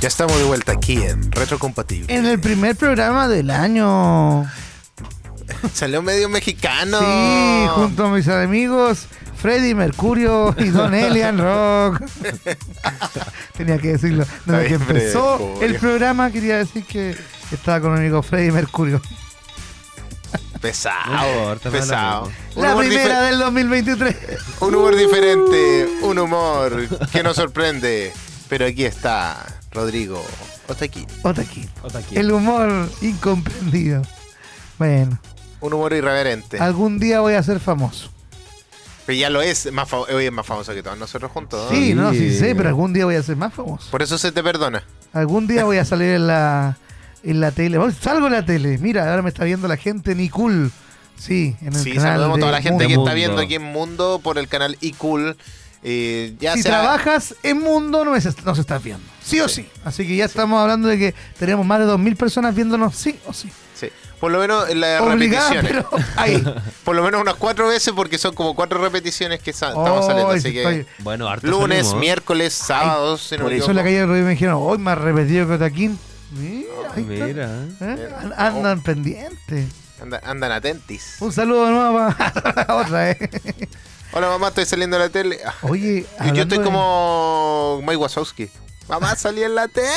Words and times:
Ya 0.00 0.08
estamos 0.08 0.38
de 0.38 0.44
vuelta 0.44 0.72
aquí 0.72 1.02
en 1.02 1.30
Retrocompatible. 1.30 2.14
En 2.14 2.24
el 2.24 2.40
primer 2.40 2.74
programa 2.74 3.28
del 3.28 3.50
año. 3.50 4.50
Salió 5.74 6.00
medio 6.00 6.30
mexicano. 6.30 6.98
Sí, 6.98 7.66
junto 7.74 8.06
a 8.06 8.10
mis 8.10 8.26
amigos 8.28 9.08
Freddy 9.36 9.74
Mercurio 9.74 10.54
y 10.56 10.68
Don 10.68 10.94
Elian 10.94 11.36
Rock. 11.36 12.02
Tenía 13.58 13.76
que 13.76 13.88
decirlo. 13.88 14.24
Desde 14.46 14.60
Ay, 14.60 14.68
que 14.68 14.74
empezó 14.74 15.38
Mercurio. 15.38 15.62
el 15.68 15.74
programa 15.76 16.30
quería 16.30 16.56
decir 16.56 16.84
que 16.84 17.14
estaba 17.52 17.80
con 17.82 17.92
mi 17.92 17.98
amigo 17.98 18.22
Freddy 18.22 18.50
Mercurio. 18.50 19.02
Pesado. 20.62 21.58
Pesado. 21.58 22.32
La 22.56 22.72
humor, 22.72 22.86
primera 22.86 23.20
del 23.22 23.38
2023. 23.38 24.16
un 24.60 24.74
humor 24.74 24.96
diferente, 24.96 25.88
un 26.02 26.18
humor 26.18 26.88
que 27.12 27.22
nos 27.22 27.36
sorprende. 27.36 28.14
Pero 28.48 28.66
aquí 28.66 28.84
está 28.84 29.59
Rodrigo 29.72 30.22
Otaki. 30.68 31.06
Otra 31.22 31.44
aquí. 31.44 32.16
El 32.16 32.32
humor 32.32 32.88
incomprendido. 33.02 34.02
Bueno, 34.78 35.18
Un 35.60 35.72
humor 35.74 35.92
irreverente. 35.92 36.58
algún 36.58 36.98
día 36.98 37.20
voy 37.20 37.34
a 37.34 37.42
ser 37.42 37.60
famoso. 37.60 38.10
Que 39.06 39.16
ya 39.16 39.28
lo 39.30 39.42
es, 39.42 39.70
más 39.72 39.92
hoy 39.92 40.26
es 40.26 40.32
más 40.32 40.46
famoso 40.46 40.72
que 40.72 40.82
todos 40.82 40.98
nosotros 40.98 41.30
juntos. 41.32 41.70
¿no? 41.70 41.76
Sí, 41.76 41.94
no, 41.94 42.12
sí 42.12 42.30
Sí. 42.30 42.38
sé, 42.38 42.54
pero 42.54 42.68
algún 42.68 42.92
día 42.92 43.04
voy 43.04 43.16
a 43.16 43.22
ser 43.22 43.36
más 43.36 43.52
famoso. 43.52 43.90
Por 43.90 44.02
eso 44.02 44.18
se 44.18 44.30
te 44.32 44.42
perdona. 44.42 44.84
Algún 45.12 45.46
día 45.46 45.64
voy 45.64 45.78
a 45.78 45.84
salir 45.84 46.10
en 46.10 46.26
la, 46.28 46.76
en 47.24 47.40
la 47.40 47.50
tele. 47.50 47.78
Bueno, 47.78 47.92
Salgo 48.00 48.26
en 48.28 48.32
la 48.34 48.44
tele. 48.44 48.78
Mira, 48.78 49.10
ahora 49.10 49.22
me 49.22 49.28
está 49.30 49.44
viendo 49.44 49.66
la 49.68 49.76
gente 49.76 50.14
ni 50.14 50.28
cool. 50.28 50.70
Sí, 51.18 51.56
en 51.60 51.68
el 51.74 51.82
Sí, 51.82 51.90
canal 51.92 52.12
saludamos 52.12 52.38
a 52.38 52.40
toda 52.40 52.52
la 52.52 52.62
gente 52.62 52.84
Mundo. 52.84 52.88
que 52.88 52.94
está 52.94 53.14
viendo 53.14 53.40
aquí 53.42 53.54
en 53.56 53.62
Mundo 53.64 54.20
por 54.22 54.38
el 54.38 54.48
canal 54.48 54.76
iCool. 54.80 55.36
Eh, 55.82 56.34
ya 56.38 56.54
si 56.54 56.62
sea- 56.62 56.72
trabajas 56.80 57.34
en 57.42 57.58
Mundo, 57.60 58.04
no 58.04 58.14
es- 58.14 58.44
nos 58.44 58.58
estás 58.58 58.82
viendo. 58.82 59.04
Sí 59.24 59.40
o 59.40 59.48
sí. 59.48 59.66
Así 59.84 60.06
que 60.06 60.16
ya 60.16 60.24
estamos 60.26 60.60
hablando 60.60 60.88
de 60.88 60.98
que 60.98 61.14
tenemos 61.38 61.64
más 61.64 61.78
de 61.78 61.86
2.000 61.86 62.16
personas 62.16 62.54
viéndonos 62.54 62.94
sí 62.96 63.18
o 63.26 63.32
sí. 63.32 63.50
Sí. 63.74 63.88
Por 64.18 64.30
lo 64.30 64.38
menos 64.40 64.68
en 64.68 64.80
las 64.80 65.00
repeticiones. 65.02 65.64
pero 65.72 65.88
ahí. 66.16 66.44
Por 66.84 66.94
lo 66.96 67.02
menos 67.02 67.22
unas 67.22 67.36
cuatro 67.36 67.66
veces 67.68 67.94
porque 67.96 68.18
son 68.18 68.34
como 68.34 68.54
cuatro 68.54 68.78
repeticiones 68.82 69.40
que 69.40 69.50
estamos 69.52 69.78
Oh, 69.88 70.06
saliendo. 70.06 70.32
Así 70.32 70.40
sí 70.48 70.52
que 70.52 70.58
estoy- 70.62 70.86
Bueno, 70.98 71.26
harto 71.28 71.46
lunes, 71.46 71.78
salimos. 71.86 72.00
miércoles, 72.00 72.52
sábados. 72.52 73.30
no 73.32 73.38
Por 73.44 73.52
eso 73.54 73.70
en 73.70 73.76
la 73.76 73.82
calle 73.82 73.98
del 74.00 74.06
Rodrigo 74.08 74.26
me 74.26 74.32
dijeron, 74.32 74.56
hoy 74.60 74.76
más 74.76 74.98
repetido 74.98 75.46
que 75.46 75.54
Otaquín. 75.54 75.98
Mira. 76.32 76.68
Mira. 76.96 77.50
¿Eh? 77.80 78.08
An- 78.18 78.34
Andan 78.36 78.82
pendientes. 78.82 79.66
Anda- 80.02 80.20
andan 80.24 80.52
atentis. 80.52 81.16
Un 81.20 81.32
saludo 81.32 81.64
de 81.66 81.70
nuevo 81.72 82.14
para 82.14 82.74
otra, 82.76 83.10
¿eh? 83.12 83.30
Hola 84.12 84.28
mamá, 84.28 84.48
estoy 84.48 84.64
saliendo 84.66 84.96
a 84.96 85.00
la 85.00 85.08
tele. 85.08 85.38
Ah, 85.44 85.54
Oye, 85.62 86.04
y 86.24 86.32
yo 86.32 86.42
estoy 86.42 86.58
de- 86.58 86.64
como 86.64 87.80
Mike 87.82 87.96
Wazowski. 87.96 88.48
Mamá, 88.88 89.14
salí 89.14 89.40
en 89.44 89.54
la 89.54 89.68
tele. 89.68 89.88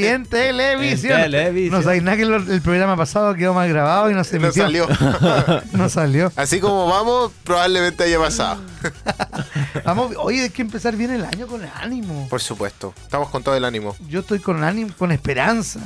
Y 0.00 0.06
en 0.06 0.24
televisión. 0.24 1.18
En 1.18 1.24
televisión. 1.24 1.74
No 1.78 1.82
sabéis 1.82 2.02
nada 2.02 2.16
que 2.16 2.22
el, 2.22 2.32
el 2.32 2.62
programa 2.62 2.96
pasado 2.96 3.34
quedó 3.34 3.52
mal 3.52 3.68
grabado 3.68 4.10
y 4.10 4.14
no 4.14 4.24
se 4.24 4.38
No 4.38 4.46
emitió. 4.46 4.62
salió. 4.64 4.88
No 5.72 5.88
salió. 5.90 6.32
Así 6.36 6.58
como 6.58 6.86
vamos, 6.88 7.30
probablemente 7.44 8.04
haya 8.04 8.18
pasado. 8.18 8.62
Vamos, 9.84 10.12
oye, 10.18 10.42
hay 10.42 10.50
que 10.50 10.62
empezar 10.62 10.96
bien 10.96 11.10
el 11.10 11.24
año 11.24 11.46
con 11.46 11.62
ánimo. 11.64 12.26
Por 12.30 12.40
supuesto. 12.40 12.94
Estamos 13.02 13.28
con 13.30 13.42
todo 13.42 13.54
el 13.56 13.64
ánimo. 13.64 13.96
Yo 14.08 14.20
estoy 14.20 14.38
con 14.38 14.62
ánimo, 14.64 14.92
con 14.96 15.10
esperanza 15.12 15.80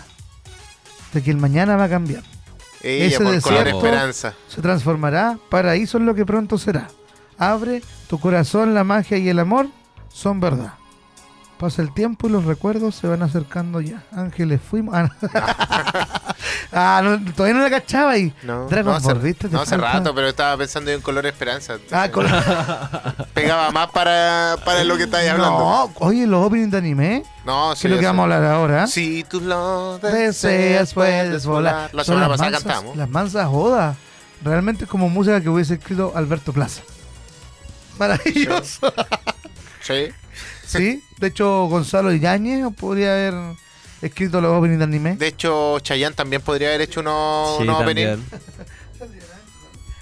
de 1.13 1.23
que 1.23 1.31
el 1.31 1.37
mañana 1.39 1.77
va 1.77 1.85
a 1.85 1.89
cambiar. 1.89 2.23
Ella 2.83 3.07
Ese 3.07 3.25
por 3.25 3.33
desierto- 3.33 3.77
esperanza. 3.79 4.35
Se 4.49 4.61
transformará, 4.61 5.39
paraíso 5.51 5.99
es 5.99 6.05
lo 6.05 6.15
que 6.15 6.25
pronto 6.27 6.59
será. 6.59 6.89
Abre 7.39 7.83
tu 8.09 8.19
corazón, 8.19 8.75
la 8.75 8.85
magia 8.85 9.19
y 9.19 9.29
el 9.29 9.39
amor 9.39 9.69
son 10.13 10.41
verdad. 10.41 10.75
Pasa 11.59 11.81
el 11.81 11.93
tiempo 11.95 12.29
y 12.29 12.31
los 12.31 12.45
recuerdos 12.45 12.95
se 12.97 13.07
van 13.09 13.23
acercando 13.23 13.81
ya. 13.81 14.03
Ángeles 14.13 14.61
fuimos. 14.61 14.95
Ah, 14.95 15.03
no, 15.05 15.11
Ah, 16.73 17.01
no, 17.03 17.33
todavía 17.33 17.55
no 17.57 17.63
la 17.63 17.71
cachaba 17.71 18.11
ahí. 18.11 18.35
No, 18.43 18.67
Dragon 18.67 18.93
no, 18.93 18.97
hace, 18.99 19.07
Ball, 19.07 19.19
¿viste? 19.21 19.49
Te 19.49 19.55
no, 19.57 19.63
hace 19.63 19.77
rato, 19.79 20.15
pero 20.15 20.29
estaba 20.29 20.57
pensando 20.59 20.91
en 20.91 21.01
color 21.01 21.25
esperanza. 21.25 21.77
Ah, 21.91 22.11
con- 22.11 22.27
Pegaba 23.35 23.71
más 23.71 23.91
para, 23.91 24.57
para 24.65 24.85
lo 24.85 24.97
que 24.99 25.05
estáis 25.05 25.31
hablando. 25.31 25.59
No, 25.59 25.93
oye, 26.01 26.27
los 26.27 26.45
openings 26.45 26.71
de 26.73 26.79
anime, 26.79 27.23
No, 27.47 27.73
que 27.81 27.87
es 27.87 27.95
lo 27.95 27.99
que 28.01 28.05
vamos 28.07 28.21
a 28.21 28.25
hablar 28.25 28.45
ahora. 28.45 28.87
Si 28.87 29.25
tú 29.25 29.41
lo 29.41 29.99
Deseas, 29.99 30.93
puedes 30.93 31.47
volar. 31.47 31.89
La 31.95 32.05
semana 32.05 32.29
pasada 32.29 32.51
cantamos. 32.51 32.97
Las 32.97 33.09
mansas 33.09 33.47
jodas. 33.49 33.97
Realmente 34.45 34.85
es 34.85 34.91
como 34.91 35.09
música 35.09 35.41
que 35.41 35.49
hubiese 35.49 35.75
escrito 35.75 36.13
Alberto 36.15 36.53
Plaza. 36.53 36.83
Maravilloso. 37.99 38.93
Sí. 39.83 40.09
Sí, 40.67 41.03
de 41.19 41.27
hecho 41.29 41.67
Gonzalo 41.67 42.13
Iñáñez 42.13 42.67
podría 42.75 43.13
haber 43.13 43.35
escrito 44.03 44.41
los 44.41 44.51
openings 44.59 44.79
de 44.79 44.85
anime. 44.85 45.17
De 45.17 45.29
hecho, 45.29 45.79
Chayanne 45.81 46.15
también 46.17 46.43
podría 46.43 46.69
haber 46.69 46.83
hecho 46.83 47.01
unos, 47.01 47.57
Sí, 47.59 47.63
unos 47.63 47.81
opening. 47.81 48.07
también. 48.07 48.25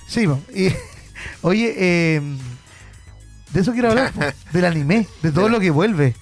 Sí, 0.08 0.26
y 0.54 0.74
oye, 1.42 1.74
eh, 1.76 2.20
de 3.52 3.60
eso 3.60 3.72
quiero 3.72 3.90
hablar, 3.90 4.12
po, 4.12 4.20
del 4.52 4.64
anime, 4.64 5.06
de 5.22 5.32
todo 5.32 5.48
lo 5.48 5.60
que 5.60 5.70
vuelve. 5.70 6.14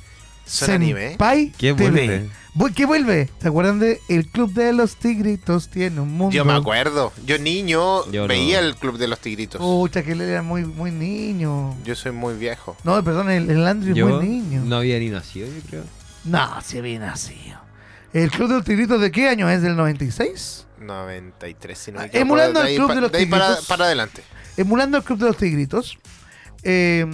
Anime. 0.63 1.09
Senpai 1.11 1.53
¿Qué 1.59 1.73
TV. 1.75 1.91
vuelve? 1.91 2.75
¿Qué 2.75 2.85
vuelve? 2.85 3.31
¿Se 3.41 3.49
acuerdan 3.49 3.79
de 3.79 4.01
El 4.09 4.29
Club 4.29 4.53
de 4.53 4.73
los 4.75 4.97
Tigritos 4.97 5.69
tiene 5.69 6.01
un 6.01 6.13
mundo? 6.13 6.35
Yo 6.35 6.45
me 6.45 6.53
acuerdo. 6.53 7.13
Yo 7.25 7.39
niño 7.39 8.05
Yo 8.11 8.23
no. 8.23 8.29
veía 8.29 8.59
el 8.59 8.77
Club 8.77 8.99
de 8.99 9.09
los 9.09 9.19
Tigritos. 9.21 9.59
Pucha, 9.61 10.03
que 10.03 10.13
él 10.13 10.21
era 10.21 10.43
muy, 10.43 10.65
muy 10.67 10.91
niño. 10.91 11.75
Yo 11.85 11.95
soy 11.95 12.13
muy 12.13 12.35
viejo. 12.35 12.77
No, 12.85 13.03
perdón, 13.03 13.31
el, 13.31 13.51
el 13.51 13.67
Andrew 13.67 13.93
es 13.93 13.97
Yo 13.99 14.07
muy 14.09 14.27
niño. 14.29 14.63
no 14.67 14.77
había 14.77 14.99
ni 14.99 15.09
nacido, 15.09 15.47
yo 15.47 15.61
creo. 15.71 15.85
No, 16.25 16.61
si 16.63 16.79
había 16.79 16.99
nacido. 16.99 17.59
¿El 18.13 18.31
Club 18.31 18.49
de 18.49 18.55
los 18.57 18.65
Tigritos 18.65 19.01
de 19.01 19.11
qué 19.11 19.29
año 19.29 19.49
es? 19.49 19.63
¿Del 19.63 19.75
96? 19.75 20.67
93, 20.79 21.79
si 21.79 21.93
no 21.93 22.01
Ah, 22.01 22.09
emulando 22.13 22.61
De 22.63 22.71
el 22.73 22.77
Club 22.77 22.95
de 22.95 23.01
los 23.01 23.15
ahí 23.15 23.25
para, 23.27 23.47
Tigritos. 23.47 23.67
para 23.67 23.85
adelante. 23.87 24.23
Emulando 24.59 24.99
el 24.99 25.05
Club 25.05 25.19
de 25.21 25.25
los 25.27 25.37
Tigritos, 25.39 25.97
eh, 26.63 27.07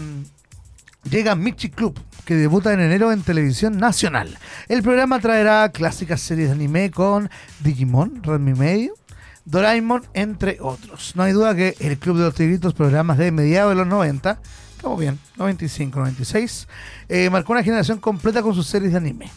llega 1.08 1.36
Michi 1.36 1.68
Club, 1.70 1.98
que 2.28 2.34
debuta 2.34 2.74
en 2.74 2.80
enero 2.80 3.10
en 3.10 3.22
televisión 3.22 3.78
nacional. 3.78 4.36
El 4.68 4.82
programa 4.82 5.18
traerá 5.18 5.72
clásicas 5.72 6.20
series 6.20 6.48
de 6.48 6.56
anime 6.56 6.90
con 6.90 7.30
Digimon, 7.60 8.22
Redmi 8.22 8.52
Medio, 8.52 8.92
Doraemon, 9.46 10.04
entre 10.12 10.58
otros. 10.60 11.16
No 11.16 11.22
hay 11.22 11.32
duda 11.32 11.56
que 11.56 11.74
el 11.80 11.96
Club 11.96 12.18
de 12.18 12.24
los 12.24 12.34
Tigritos, 12.34 12.74
programas 12.74 13.16
de 13.16 13.32
mediados 13.32 13.70
de 13.70 13.76
los 13.76 13.86
90, 13.86 14.42
estamos 14.76 15.00
bien, 15.00 15.18
95, 15.38 16.00
96, 16.00 16.68
eh, 17.08 17.30
marcó 17.30 17.52
una 17.52 17.62
generación 17.62 17.98
completa 17.98 18.42
con 18.42 18.54
sus 18.54 18.66
series 18.66 18.92
de 18.92 18.98
anime. 18.98 19.30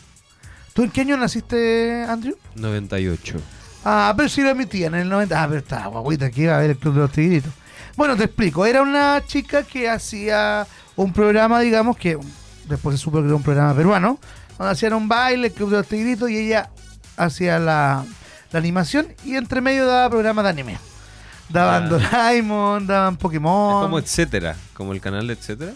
¿Tú 0.73 0.83
en 0.83 0.91
qué 0.91 0.99
año 0.99 1.15
naciste, 1.15 2.03
Andrew? 2.09 2.35
98. 2.55 3.39
Ah, 3.85 4.13
pero 4.17 4.27
sí 4.27 4.41
lo 4.41 4.49
emitían 4.49 4.95
en 4.95 5.01
el 5.03 5.09
90. 5.09 5.41
Ah, 5.41 5.47
pero 5.47 5.59
estaba 5.59 6.01
guaguita 6.01 6.29
que 6.29 6.41
iba 6.41 6.57
a 6.57 6.59
ver 6.59 6.71
el 6.71 6.77
Club 6.77 6.95
de 6.95 6.99
los 6.99 7.11
Tigritos. 7.13 7.53
Bueno, 7.95 8.17
te 8.17 8.25
explico. 8.25 8.65
Era 8.65 8.81
una 8.81 9.23
chica 9.25 9.63
que 9.63 9.87
hacía 9.87 10.67
un 10.97 11.13
programa, 11.13 11.61
digamos, 11.61 11.95
que 11.95 12.19
después 12.67 12.97
se 12.97 13.03
supo 13.03 13.19
que 13.21 13.25
era 13.27 13.35
un 13.35 13.43
programa 13.43 13.75
peruano, 13.75 14.19
donde 14.57 14.71
hacían 14.73 14.93
un 14.93 15.07
baile, 15.07 15.47
el 15.47 15.53
Club 15.53 15.69
de 15.71 15.77
los 15.77 15.87
Tigritos, 15.87 16.29
y 16.29 16.37
ella 16.37 16.69
hacía 17.17 17.59
la, 17.59 18.05
la 18.51 18.59
animación 18.59 19.07
y 19.25 19.35
entre 19.35 19.61
medio 19.61 19.85
daba 19.85 20.09
programas 20.09 20.43
de 20.45 20.49
anime. 20.49 20.77
Daban 21.49 21.83
Ah. 21.85 21.87
Doraemon, 21.89 22.87
daban 22.87 23.13
Es 23.15 23.19
Pokémon. 23.19 23.83
como 23.83 23.99
etcétera, 23.99 24.55
como 24.73 24.93
el 24.93 25.01
canal 25.01 25.27
de 25.27 25.33
etcétera. 25.33 25.73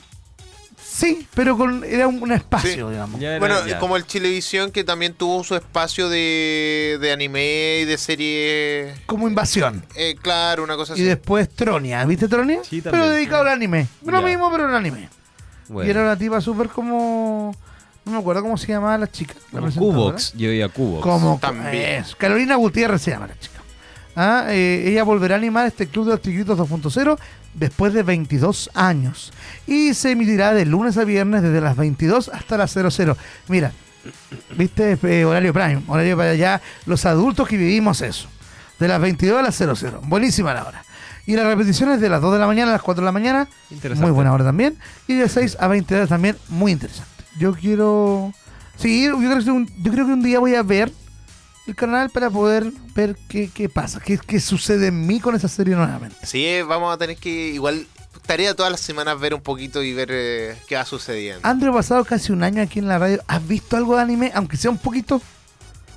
Sí, 0.81 1.28
pero 1.34 1.57
con, 1.57 1.84
era 1.84 2.07
un, 2.07 2.23
un 2.23 2.31
espacio, 2.31 2.88
Sí. 2.88 2.91
digamos. 2.94 3.22
Era- 3.22 3.40
Bueno, 3.40 3.66
ya. 3.67 3.79
como 3.79 3.97
el 3.97 4.06
Chilevisión 4.07 4.72
que 4.72 4.85
también 4.85 5.13
tuvo 5.13 5.44
su 5.44 5.53
espacio 5.56 6.07
de, 6.07 6.97
de 7.02 7.12
anime 7.12 7.79
y 7.81 7.85
de 7.85 7.97
serie. 7.97 8.93
Como 9.05 9.28
invasión. 9.28 9.85
Eh, 9.96 10.16
claro, 10.22 10.64
una 10.64 10.78
cosa 10.78 10.93
Y 10.93 10.96
así. 10.96 11.03
después 11.03 11.49
Tronia, 11.49 12.05
¿viste 12.05 12.29
Tronia? 12.29 12.61
Sí, 12.64 12.79
pero 12.81 12.91
también. 12.96 13.14
dedicado 13.14 13.41
al 13.41 13.49
anime. 13.49 13.88
Lo 14.05 14.22
Ya. 14.22 14.26
mismo, 14.26 14.49
pero 14.49 14.70
en 14.70 14.76
anime. 14.76 15.09
Bueno, 15.70 15.88
Y 15.88 15.91
era 15.91 16.02
una 16.03 16.17
tipa 16.17 16.41
súper 16.41 16.70
como. 16.70 17.56
No 18.06 18.12
me 18.12 18.17
acuerdo 18.20 18.44
cómo 18.44 18.56
se 18.58 18.67
llamaba 18.67 18.97
la 19.00 19.12
chica. 19.12 19.34
La 19.52 19.59
como 19.59 19.64
presentadora. 19.64 19.96
Cubox. 19.97 20.34
Yo 20.34 20.50
veía 20.50 20.70
Cubox. 20.70 21.02
Como 21.03 21.40
También. 21.41 22.02
es, 22.03 22.16
Carolina 22.16 22.56
Gutiérrez 22.56 23.02
se 23.02 23.12
llama 23.12 23.28
la 23.28 23.40
chica. 23.40 23.56
Ah, 24.16 24.46
eh, 24.50 24.85
ella 24.88 25.03
volverá 25.03 25.35
a 25.35 25.38
animar 25.40 25.66
este 25.66 25.88
Club 25.88 26.06
de 26.06 26.12
los 26.12 26.22
Tigritos 26.22 26.58
2.0 26.58 27.17
después 27.56 27.94
de 27.94 28.03
22 28.03 28.70
años. 28.76 29.34
Y 29.67 29.94
se 29.96 30.12
emitirá 30.12 30.53
de 30.53 30.66
lunes 30.66 30.97
a 30.97 31.03
viernes 31.03 31.41
desde 31.41 31.59
las 31.62 31.76
22 31.76 32.29
hasta 32.29 32.58
las 32.58 32.72
00. 32.72 33.17
Mira, 33.50 33.72
viste 34.56 34.97
Eh, 35.03 35.26
horario 35.26 35.52
prime, 35.52 35.82
horario 35.88 36.16
para 36.16 36.29
allá, 36.32 36.62
los 36.85 37.06
adultos 37.06 37.47
que 37.47 37.58
vivimos 37.58 38.02
eso. 38.02 38.28
De 38.79 38.88
las 38.88 39.02
22 39.02 39.40
a 39.40 39.41
las 39.41 39.56
00. 39.56 40.02
Buenísima 40.03 40.53
la 40.53 40.66
hora. 40.66 40.84
Y 41.26 41.36
las 41.36 41.46
repeticiones 41.46 42.00
de 42.00 42.10
las 42.10 42.22
2 42.22 42.34
de 42.34 42.40
la 42.40 42.48
mañana 42.48 42.72
a 42.72 42.74
las 42.74 42.82
4 42.82 43.02
de 43.02 43.06
la 43.06 43.12
mañana. 43.12 43.48
Interesante. 43.72 44.06
Muy 44.06 44.14
buena 44.14 44.32
hora 44.34 44.44
también. 44.44 44.78
Y 45.08 45.16
de 45.16 45.28
6 45.28 45.58
a 45.60 45.68
20 45.68 45.96
horas 45.96 46.10
también, 46.10 46.38
muy 46.50 46.72
interesante. 46.72 47.10
Yo 47.40 47.54
quiero. 47.54 48.32
Sí, 48.78 49.06
yo 49.06 49.18
creo, 49.18 49.44
que 49.44 49.52
un, 49.52 49.72
yo 49.82 49.92
creo 49.92 50.06
que 50.06 50.14
un 50.14 50.22
día 50.22 50.40
voy 50.40 50.56
a 50.56 50.64
ver 50.64 50.92
el 51.68 51.76
canal 51.76 52.10
para 52.10 52.30
poder 52.30 52.72
ver 52.94 53.18
qué, 53.28 53.50
qué 53.52 53.70
pasa, 53.70 54.00
qué, 54.00 54.20
qué 54.20 54.40
sucede 54.40 54.88
en 54.88 55.08
mí 55.08 55.20
con 55.20 55.36
esa 55.36 55.48
serie 55.48 55.76
nuevamente. 55.76 56.18
Sí, 56.24 56.62
vamos 56.68 56.94
a 56.94 56.98
tener 56.98 57.18
que 57.18 57.50
igual 57.50 57.88
tarea 58.26 58.54
todas 58.54 58.72
las 58.72 58.82
semanas 58.82 59.20
ver 59.20 59.34
un 59.34 59.42
poquito 59.42 59.82
y 59.84 59.94
ver 59.94 60.10
eh, 60.12 60.58
qué 60.68 60.76
va 60.76 60.86
sucediendo. 60.86 61.48
Andrew, 61.48 61.74
pasado 61.74 62.04
casi 62.06 62.32
un 62.32 62.44
año 62.44 62.62
aquí 62.62 62.80
en 62.80 62.88
la 62.88 63.00
radio, 63.00 63.22
¿has 63.28 63.48
visto 63.48 63.78
algo 63.78 63.96
de 63.96 64.02
anime? 64.02 64.32
Aunque 64.36 64.58
sea 64.58 64.72
un 64.72 64.78
poquito. 64.78 65.22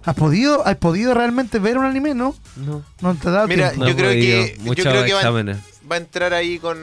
¿Has 0.04 0.14
podido, 0.14 0.66
has 0.66 0.76
podido 0.76 1.12
realmente 1.14 1.58
ver 1.58 1.76
un 1.78 1.84
anime, 1.84 2.14
no? 2.14 2.34
No. 2.56 2.82
No 3.00 3.14
te 3.14 3.30
da 3.30 3.46
Mira, 3.46 3.70
tiempo. 3.70 3.84
No 3.84 3.90
yo 3.90 3.96
creo 3.96 4.10
que- 4.12 4.56
yo 4.64 4.72
creo 4.74 5.04
que. 5.04 5.56
Va 5.90 5.94
a 5.94 5.98
entrar 5.98 6.34
ahí 6.34 6.58
con 6.58 6.76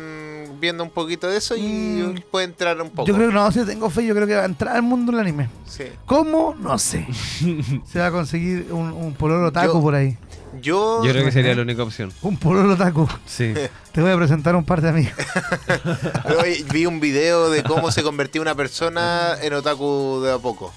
viendo 0.59 0.83
un 0.83 0.89
poquito 0.89 1.27
de 1.27 1.37
eso 1.37 1.55
y 1.55 1.61
Mm. 1.61 2.15
puede 2.31 2.45
entrar 2.45 2.79
un 2.81 2.89
poco. 2.89 3.07
Yo 3.07 3.13
creo 3.13 3.27
que 3.29 3.33
no, 3.35 3.51
si 3.51 3.63
tengo 3.65 3.89
fe, 3.89 4.05
yo 4.05 4.15
creo 4.15 4.25
que 4.25 4.35
va 4.35 4.41
a 4.43 4.45
entrar 4.45 4.75
al 4.75 4.81
mundo 4.83 5.11
del 5.11 5.21
anime. 5.21 5.49
Sí. 5.67 5.83
¿Cómo? 6.05 6.55
No 6.59 6.77
sé. 6.79 7.05
Se 7.91 7.99
va 7.99 8.07
a 8.07 8.11
conseguir 8.11 8.67
un, 8.71 8.91
un 8.93 9.13
pololo 9.13 9.51
taco 9.51 9.73
Yo- 9.75 9.81
por 9.81 9.95
ahí. 9.95 10.17
Yo, 10.61 11.03
Yo 11.03 11.11
creo 11.11 11.25
que 11.25 11.31
sería 11.33 11.53
la 11.53 11.61
única 11.63 11.83
opción. 11.83 12.13
Un 12.21 12.37
pololo 12.37 12.77
taco. 12.77 13.07
Sí. 13.25 13.53
Te 13.91 14.01
voy 14.01 14.11
a 14.11 14.15
presentar 14.17 14.55
un 14.55 14.63
par 14.63 14.81
de 14.81 14.89
amigos. 14.89 15.13
hoy 16.41 16.65
vi 16.71 16.85
un 16.85 16.99
video 16.99 17.49
de 17.49 17.61
cómo 17.63 17.91
se 17.91 18.03
convertía 18.03 18.41
una 18.41 18.55
persona 18.55 19.35
en 19.41 19.53
otaku 19.53 20.21
de 20.23 20.31
a 20.33 20.37
poco. 20.39 20.73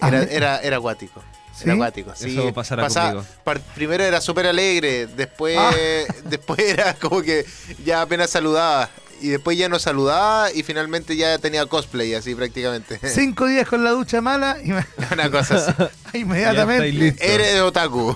Era, 0.00 0.22
era, 0.24 0.58
era 0.60 0.76
acuático. 0.76 1.20
¿Sí? 1.56 1.64
Era 1.64 1.74
acuático. 1.74 2.12
Sí. 2.16 2.32
Eso 2.38 2.52
pasará 2.52 2.82
Pasaba- 2.82 3.12
conmigo. 3.14 3.26
par- 3.44 3.60
primero 3.74 4.02
era 4.04 4.20
súper 4.20 4.46
alegre, 4.46 5.06
después, 5.06 5.56
Ah. 5.58 5.70
después 6.24 6.58
era 6.60 6.94
como 6.94 7.22
que 7.22 7.46
ya 7.84 8.02
apenas 8.02 8.30
saludaba. 8.30 8.90
Y 9.20 9.28
después 9.28 9.56
ya 9.56 9.68
no 9.68 9.78
saludaba 9.78 10.50
y 10.52 10.64
finalmente 10.64 11.16
ya 11.16 11.38
tenía 11.38 11.64
cosplay 11.66 12.12
así 12.14 12.34
prácticamente. 12.34 12.98
Cinco 13.08 13.46
días 13.46 13.66
con 13.68 13.84
la 13.84 13.90
ducha 13.92 14.20
mala 14.20 14.58
y 14.62 14.70
me- 14.72 14.84
Una 15.12 15.30
cosa 15.30 15.54
así. 15.56 15.70
Estáis 15.70 16.24
inmediatamente. 16.24 17.14
Eres 17.20 17.60
otaku. 17.60 18.14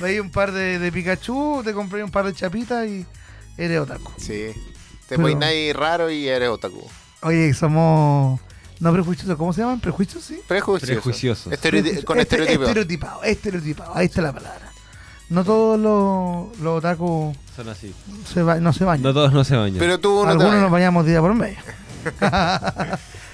veí 0.00 0.18
un 0.18 0.30
par 0.30 0.52
de, 0.52 0.78
de 0.78 0.90
Pikachu, 0.92 1.62
te 1.64 1.72
compré 1.74 2.02
un 2.02 2.10
par 2.10 2.24
de 2.24 2.32
chapitas 2.34 2.86
y 2.88 3.06
eres 3.56 3.80
otaku. 3.80 4.12
sí. 4.18 4.52
Te 5.08 5.16
Pero- 5.18 5.28
pones 5.28 5.76
raro 5.76 6.10
y 6.10 6.26
eres 6.26 6.48
otaku. 6.48 6.88
Oye, 7.20 7.52
somos 7.52 8.40
no 8.82 8.92
prejuiciosos, 8.92 9.36
¿cómo 9.36 9.52
se 9.52 9.60
llaman? 9.62 9.80
¿Prejuicios? 9.80 10.24
Sí. 10.24 10.40
Prejuicioso. 10.46 10.92
Prejuiciosos. 10.92 11.52
Estereoti- 11.52 12.04
con 12.04 12.18
Este- 12.18 12.36
estereotipos. 12.36 12.66
Estereotipado, 12.68 13.22
estereotipado, 13.22 13.92
ahí 13.96 14.06
está 14.06 14.20
la 14.22 14.32
palabra. 14.32 14.70
No 15.30 15.44
todos 15.44 15.78
los, 15.80 16.58
los 16.60 16.78
otaku 16.78 17.34
Son 17.56 17.68
así. 17.68 17.94
se 18.32 18.42
ba- 18.42 18.56
no 18.60 18.72
se 18.72 18.84
bañan. 18.84 19.02
No 19.04 19.14
todos 19.14 19.32
no 19.32 19.44
se 19.44 19.56
bañan. 19.56 19.78
Pero 19.78 19.98
tú 19.98 20.24
no 20.24 20.30
Algunos 20.30 20.54
nos 20.60 20.70
bañamos 20.70 21.06
día 21.06 21.20
por 21.20 21.32
medio. 21.34 21.56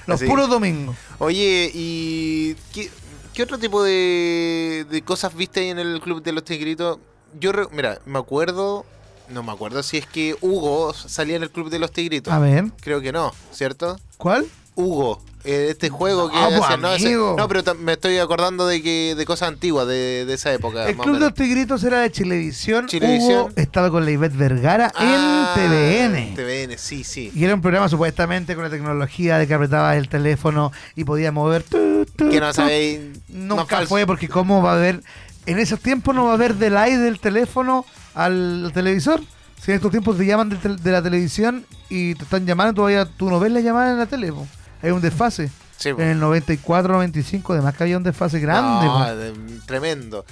los 0.06 0.16
Así. 0.16 0.26
puros 0.26 0.48
domingos. 0.48 0.96
Oye, 1.18 1.70
¿y 1.74 2.54
qué, 2.72 2.90
qué 3.32 3.42
otro 3.42 3.58
tipo 3.58 3.82
de, 3.82 4.86
de 4.90 5.02
cosas 5.02 5.34
viste 5.34 5.60
ahí 5.60 5.70
en 5.70 5.78
el 5.78 6.00
Club 6.00 6.22
de 6.22 6.32
los 6.32 6.44
Tigritos? 6.44 6.98
Yo, 7.40 7.52
re- 7.52 7.66
mira, 7.72 7.98
me 8.06 8.18
acuerdo, 8.18 8.86
no 9.30 9.42
me 9.42 9.52
acuerdo 9.52 9.82
si 9.82 9.98
es 9.98 10.06
que 10.06 10.36
Hugo 10.40 10.94
salía 10.94 11.36
en 11.36 11.42
el 11.42 11.50
Club 11.50 11.68
de 11.70 11.78
los 11.78 11.90
Tigritos. 11.92 12.32
A 12.32 12.38
ver, 12.38 12.66
Creo 12.80 13.00
que 13.00 13.12
no, 13.12 13.32
¿cierto? 13.52 13.98
¿cuál? 14.18 14.46
Hugo, 14.80 15.20
eh, 15.44 15.66
este 15.70 15.88
juego 15.88 16.30
que 16.30 16.36
Ah, 16.38 16.46
pues, 16.50 16.60
hacían, 16.62 16.80
no, 16.80 16.92
ese- 16.94 17.06
amigo. 17.06 17.34
no, 17.36 17.48
pero 17.48 17.64
tam- 17.64 17.78
me 17.78 17.92
estoy 17.92 18.18
acordando 18.18 18.66
de 18.66 18.80
que 18.80 19.14
de 19.16 19.24
cosas 19.26 19.48
antiguas 19.48 19.88
de, 19.88 20.24
de 20.24 20.34
esa 20.34 20.52
época. 20.52 20.88
El 20.88 20.94
más 20.96 21.00
o 21.00 21.04
Club 21.04 21.14
de 21.16 21.20
menos. 21.20 21.30
los 21.30 21.34
Tigritos 21.34 21.82
era 21.84 22.00
de 22.00 22.12
Chilevisión. 22.12 22.86
Chilevisión. 22.86 23.40
Hugo 23.46 23.50
estaba 23.56 23.90
con 23.90 24.04
la 24.04 24.10
Ivette 24.12 24.36
Vergara 24.36 24.92
Ah, 24.94 25.54
en 25.56 25.62
TVN. 25.70 26.34
TVN, 26.36 26.78
sí, 26.78 27.02
sí. 27.02 27.32
Y 27.34 27.44
era 27.44 27.54
un 27.54 27.60
programa 27.60 27.88
supuestamente 27.88 28.54
con 28.54 28.62
la 28.64 28.70
tecnología 28.70 29.36
de 29.38 29.46
que 29.48 29.54
apretabas 29.54 29.96
el 29.96 30.08
teléfono 30.08 30.70
y 30.94 31.02
podías 31.04 31.32
mover. 31.32 31.64
tu, 31.64 32.06
tu, 32.16 32.28
Que 32.30 32.38
no 32.40 32.48
tu. 32.48 32.54
sabéis. 32.54 33.00
más 33.00 33.18
Nunca 33.28 33.64
falso. 33.66 33.88
fue 33.88 34.06
porque 34.06 34.28
cómo 34.28 34.62
va 34.62 34.72
a 34.72 34.76
haber... 34.76 35.02
En 35.46 35.58
esos 35.58 35.80
tiempos 35.80 36.14
no 36.14 36.26
va 36.26 36.32
a 36.32 36.34
haber 36.34 36.54
delay 36.56 36.94
del 36.96 37.18
teléfono 37.20 37.84
al 38.14 38.70
televisor. 38.74 39.20
Si 39.60 39.70
en 39.72 39.76
estos 39.76 39.90
tiempos 39.90 40.16
te 40.16 40.24
llaman 40.26 40.50
tel- 40.62 40.78
de 40.78 40.92
la 40.92 41.02
televisión 41.02 41.64
y 41.88 42.14
te 42.14 42.22
están 42.24 42.46
llamando, 42.46 42.74
todavía 42.74 43.06
tú 43.06 43.28
no 43.30 43.40
ves 43.40 43.50
la 43.50 43.60
llamada 43.60 43.90
en 43.92 43.98
la 43.98 44.06
tele. 44.06 44.30
po. 44.32 44.46
Hay 44.82 44.90
un 44.90 45.00
desfase. 45.00 45.50
Sí. 45.76 45.90
En 45.90 46.00
el 46.00 46.18
94, 46.20 46.92
95, 46.94 47.52
además 47.52 47.74
que 47.76 47.84
había 47.84 47.96
un 47.96 48.02
desfase 48.02 48.40
grande. 48.40 48.86
No, 48.86 49.16
de- 49.16 49.32
tremendo. 49.66 50.24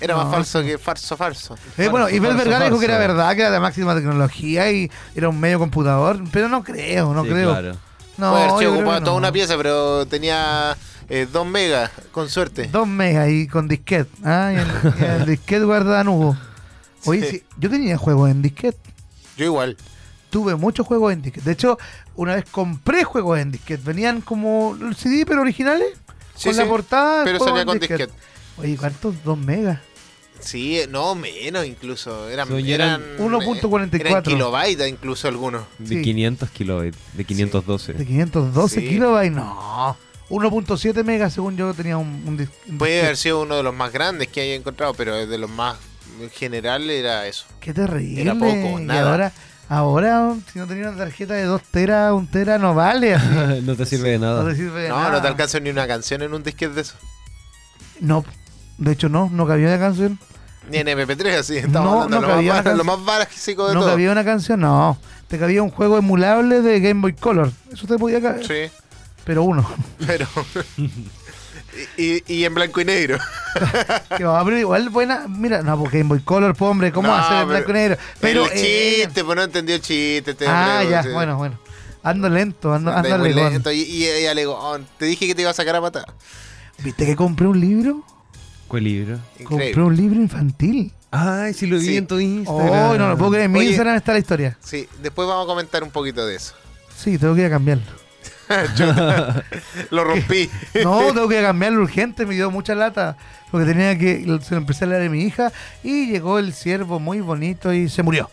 Era 0.00 0.14
No, 0.16 0.24
más 0.24 0.34
falso 0.34 0.62
que 0.62 0.78
falso, 0.78 1.16
falso. 1.16 1.56
Eh, 1.78 1.88
bueno, 1.88 2.08
y 2.10 2.18
Bel 2.18 2.36
Vergara 2.36 2.64
dijo 2.66 2.78
que 2.78 2.86
era 2.86 2.98
verdad, 2.98 3.34
que 3.36 3.40
era 3.42 3.50
de 3.52 3.60
máxima 3.60 3.94
tecnología 3.94 4.70
y 4.72 4.90
era 5.14 5.28
un 5.28 5.38
medio 5.38 5.58
computador, 5.60 6.20
pero 6.32 6.48
no 6.48 6.64
creo, 6.64 7.14
no 7.14 7.22
Sí, 7.22 7.30
creo. 7.30 7.50
claro. 7.50 7.76
No, 8.18 8.30
Puede 8.32 8.42
haber 8.42 8.50
yo 8.50 8.58
sido 8.58 8.70
creo 8.72 8.80
ocupado 8.82 8.98
que 9.00 9.04
toda 9.04 9.12
no. 9.14 9.18
una 9.18 9.32
pieza, 9.32 9.56
pero 9.56 10.06
tenía 10.06 10.76
eh, 11.08 11.26
dos 11.32 11.46
megas, 11.46 11.90
con 12.10 12.28
suerte. 12.28 12.68
Dos 12.72 12.86
megas 12.88 13.28
y 13.30 13.46
con 13.46 13.68
disquete. 13.68 14.10
Ah, 14.24 14.52
y 14.52 14.56
el, 14.56 15.00
y 15.00 15.04
el 15.04 15.26
disquete 15.38 15.64
guarda 15.64 16.02
nubo. 16.04 16.36
Oye, 17.06 17.20
Sí. 17.22 17.30
sí, 17.38 17.44
yo 17.58 17.70
tenía 17.70 17.96
juegos 17.96 18.30
en 18.30 18.42
disquete. 18.42 18.78
Yo 19.36 19.44
igual. 19.46 19.76
Tuve 20.32 20.56
muchos 20.56 20.86
juegos 20.86 21.12
en 21.12 21.20
disquete. 21.20 21.44
De 21.44 21.52
hecho, 21.52 21.78
una 22.16 22.34
vez 22.36 22.46
compré 22.50 23.04
juegos 23.04 23.38
en 23.38 23.52
disquete. 23.52 23.82
Venían 23.84 24.22
como 24.22 24.74
el 24.80 24.96
CD, 24.96 25.26
pero 25.26 25.42
originales. 25.42 25.88
Sí, 26.34 26.48
con 26.48 26.56
la 26.56 26.66
portada. 26.66 27.24
pero 27.24 27.38
salía 27.38 27.66
con 27.66 27.78
disquete. 27.78 28.08
Oye, 28.56 28.76
¿cuántos? 28.78 29.22
Dos 29.22 29.36
megas. 29.36 29.78
Sí, 30.40 30.78
eh, 30.80 30.86
no, 30.90 31.14
menos 31.14 31.66
incluso. 31.66 32.28
Eran, 32.30 32.48
yo 32.48 32.56
eran 32.56 33.02
eran 33.02 33.18
1.44. 33.18 34.00
Eran 34.00 34.22
kilobytes 34.22 34.88
incluso 34.88 35.28
algunos. 35.28 35.64
De 35.78 35.96
Sí. 35.96 36.02
500 36.02 36.50
kilobytes. 36.50 36.98
De 37.12 37.24
512. 37.24 37.92
De 37.92 38.06
512 38.06 38.80
Sí. 38.80 38.88
kilobytes. 38.88 39.32
No. 39.36 39.96
1.7 40.30 41.04
megas, 41.04 41.34
según 41.34 41.58
yo 41.58 41.74
tenía 41.74 41.98
un, 41.98 42.08
un 42.26 42.36
Puede 42.36 42.48
disquete. 42.94 43.00
haber 43.02 43.16
sido 43.18 43.42
uno 43.42 43.54
de 43.56 43.62
los 43.62 43.74
más 43.74 43.92
grandes 43.92 44.28
que 44.28 44.40
haya 44.40 44.54
encontrado, 44.54 44.94
pero 44.94 45.14
de 45.26 45.38
los 45.38 45.50
más 45.50 45.76
en 46.20 46.30
general 46.30 46.88
era 46.90 47.26
eso. 47.26 47.44
Qué 47.60 47.72
terrible. 47.74 48.22
Era 48.22 48.32
poco, 48.34 48.80
Y 48.80 48.84
nada. 48.84 49.10
ahora, 49.12 49.32
ahora, 49.68 50.34
si 50.52 50.58
no 50.58 50.66
tenía 50.66 50.88
una 50.88 50.98
tarjeta 50.98 51.34
de 51.34 51.44
2 51.44 51.62
teras, 51.70 52.12
1 52.12 52.28
tera 52.30 52.58
no 52.58 52.74
vale. 52.74 53.16
No 53.62 53.74
te 53.76 53.86
sirve 53.86 54.10
de 54.10 54.18
No 54.18 54.26
nada. 54.36 54.48
te 54.50 54.56
sirve 54.56 54.82
de 54.82 54.88
No, 54.88 54.96
nada. 54.96 55.12
no 55.12 55.22
te 55.22 55.28
alcanza 55.28 55.60
ni 55.60 55.70
una 55.70 55.86
canción 55.86 56.22
en 56.22 56.34
un 56.34 56.42
disquete 56.42 56.74
de 56.74 56.80
eso. 56.82 56.94
No, 58.00 58.24
de 58.78 58.92
hecho 58.92 59.08
no, 59.08 59.28
no 59.32 59.46
cabía 59.46 59.68
una 59.68 59.78
canción. 59.78 60.18
Ni 60.70 60.78
en 60.78 60.86
MP3, 60.86 61.38
así. 61.38 61.56
Estamos 61.58 61.82
No, 61.90 62.02
hablando 62.02 62.20
no 62.28 62.36
lo, 62.36 62.42
más, 62.42 62.64
lo 62.76 62.84
más 62.84 63.04
básico 63.04 63.66
de 63.68 63.74
No 63.74 63.80
todo. 63.80 63.90
cabía 63.90 64.12
una 64.12 64.24
canción, 64.24 64.60
no. 64.60 64.96
Te 65.28 65.38
cabía 65.38 65.62
un 65.62 65.70
juego 65.70 65.98
emulable 65.98 66.60
de 66.62 66.80
Game 66.80 67.00
Boy 67.00 67.14
Color. 67.14 67.50
Eso 67.72 67.86
te 67.86 67.98
podía 67.98 68.20
caber. 68.20 68.46
Sí, 68.46 68.70
Pero 69.24 69.42
uno. 69.44 69.68
pero. 70.06 70.26
y, 71.96 72.02
y- 72.02 72.22
y 72.26 72.44
en 72.44 72.54
blanco 72.54 72.80
y 72.80 72.84
negro. 72.84 73.18
que 74.16 74.24
va, 74.24 74.44
pero 74.44 74.58
igual 74.58 74.88
buena. 74.90 75.26
Mira, 75.28 75.62
no, 75.62 75.78
porque 75.78 75.98
Game 75.98 76.08
Boy 76.08 76.20
Color, 76.20 76.54
pues, 76.54 76.70
hombre, 76.70 76.92
¿cómo 76.92 77.08
No, 77.08 77.14
hacer 77.14 77.42
en 77.42 77.48
blanco 77.48 77.70
y 77.70 77.74
negro? 77.74 77.96
Pero. 78.20 78.46
el 78.46 78.52
eh, 78.58 79.00
chiste, 79.04 79.24
pues 79.24 79.36
no 79.36 79.42
entendió 79.42 79.74
el 79.74 79.80
chiste. 79.80 80.32
Este 80.32 80.46
ah, 80.48 80.78
hombre, 80.80 80.90
ya, 80.90 81.02
sí. 81.02 81.08
bueno, 81.10 81.36
bueno. 81.36 81.58
Ando 82.02 82.28
lento, 82.28 82.72
ando, 82.74 82.90
Anda 82.92 83.14
ando 83.14 83.24
alegón. 83.26 83.52
lento. 83.52 83.70
Y, 83.72 83.82
y 83.82 84.06
ella 84.06 84.32
alegó, 84.32 84.78
te 84.98 85.04
dije 85.04 85.26
que 85.26 85.34
te 85.34 85.42
iba 85.42 85.50
a 85.50 85.54
sacar 85.54 85.76
a 85.76 85.80
matar. 85.80 86.04
¿Viste 86.82 87.06
que 87.06 87.14
compré 87.14 87.46
un 87.46 87.60
libro? 87.60 88.04
¿Cuál 88.66 88.84
libro? 88.84 89.18
Compré 89.44 89.68
Increíble. 89.68 89.82
un 89.82 89.96
libro 89.96 90.20
infantil. 90.20 90.92
Ay, 91.10 91.52
sí 91.52 91.66
lo 91.66 91.76
vi 91.78 91.84
Sí. 91.84 91.96
en 91.98 92.06
tu 92.06 92.14
Oh, 92.16 92.20
Instagram. 92.20 92.98
no 92.98 93.08
lo 93.10 93.18
puedo 93.18 93.32
creer. 93.32 93.44
En 93.46 93.52
mi 93.52 93.58
Oye. 93.60 93.68
Instagram 93.68 93.96
está 93.96 94.12
la 94.14 94.18
historia. 94.18 94.58
Sí, 94.64 94.88
después 95.02 95.28
vamos 95.28 95.44
a 95.44 95.46
comentar 95.46 95.82
un 95.84 95.90
poquito 95.90 96.26
de 96.26 96.36
eso. 96.36 96.54
Sí, 96.96 97.18
tengo 97.18 97.34
que 97.34 97.42
ir 97.42 97.46
a 97.46 97.50
cambiarlo. 97.50 97.84
Lo 99.90 100.04
rompí. 100.04 100.50
No, 100.82 101.12
tengo 101.12 101.28
que 101.28 101.40
cambiarlo 101.42 101.82
urgente, 101.82 102.26
me 102.26 102.34
dio 102.34 102.50
mucha 102.50 102.74
lata. 102.74 103.16
Porque 103.50 103.66
tenía 103.66 103.96
que. 103.98 104.22
Se 104.42 104.54
lo 104.54 104.58
empecé 104.58 104.84
a 104.84 104.88
leer 104.88 105.06
a 105.06 105.10
mi 105.10 105.22
hija. 105.22 105.52
Y 105.82 106.06
llegó 106.06 106.38
el 106.38 106.52
ciervo 106.54 106.98
muy 107.00 107.20
bonito 107.20 107.72
y 107.72 107.88
se 107.88 108.02
murió. 108.02 108.30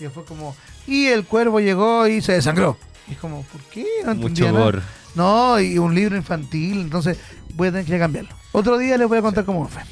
Y 0.00 0.06
fue 0.06 0.24
como. 0.24 0.56
Y 0.86 1.06
el 1.06 1.24
cuervo 1.24 1.60
llegó 1.60 2.06
y 2.06 2.20
se 2.22 2.32
desangró. 2.32 2.78
Y 3.08 3.12
es 3.12 3.18
como, 3.18 3.42
¿por 3.42 3.60
qué? 3.62 3.86
No 4.04 4.12
entendía 4.12 4.52
Mucho 4.52 4.72
nada. 4.72 4.82
No, 5.14 5.60
y 5.60 5.78
un 5.78 5.94
libro 5.94 6.16
infantil. 6.16 6.80
Entonces 6.80 7.18
voy 7.54 7.68
a 7.68 7.72
tener 7.72 7.86
que 7.86 7.98
cambiarlo. 7.98 8.34
Otro 8.52 8.78
día 8.78 8.96
les 8.98 9.08
voy 9.08 9.18
a 9.18 9.22
contar 9.22 9.44
cómo 9.44 9.68
fue. 9.68 9.82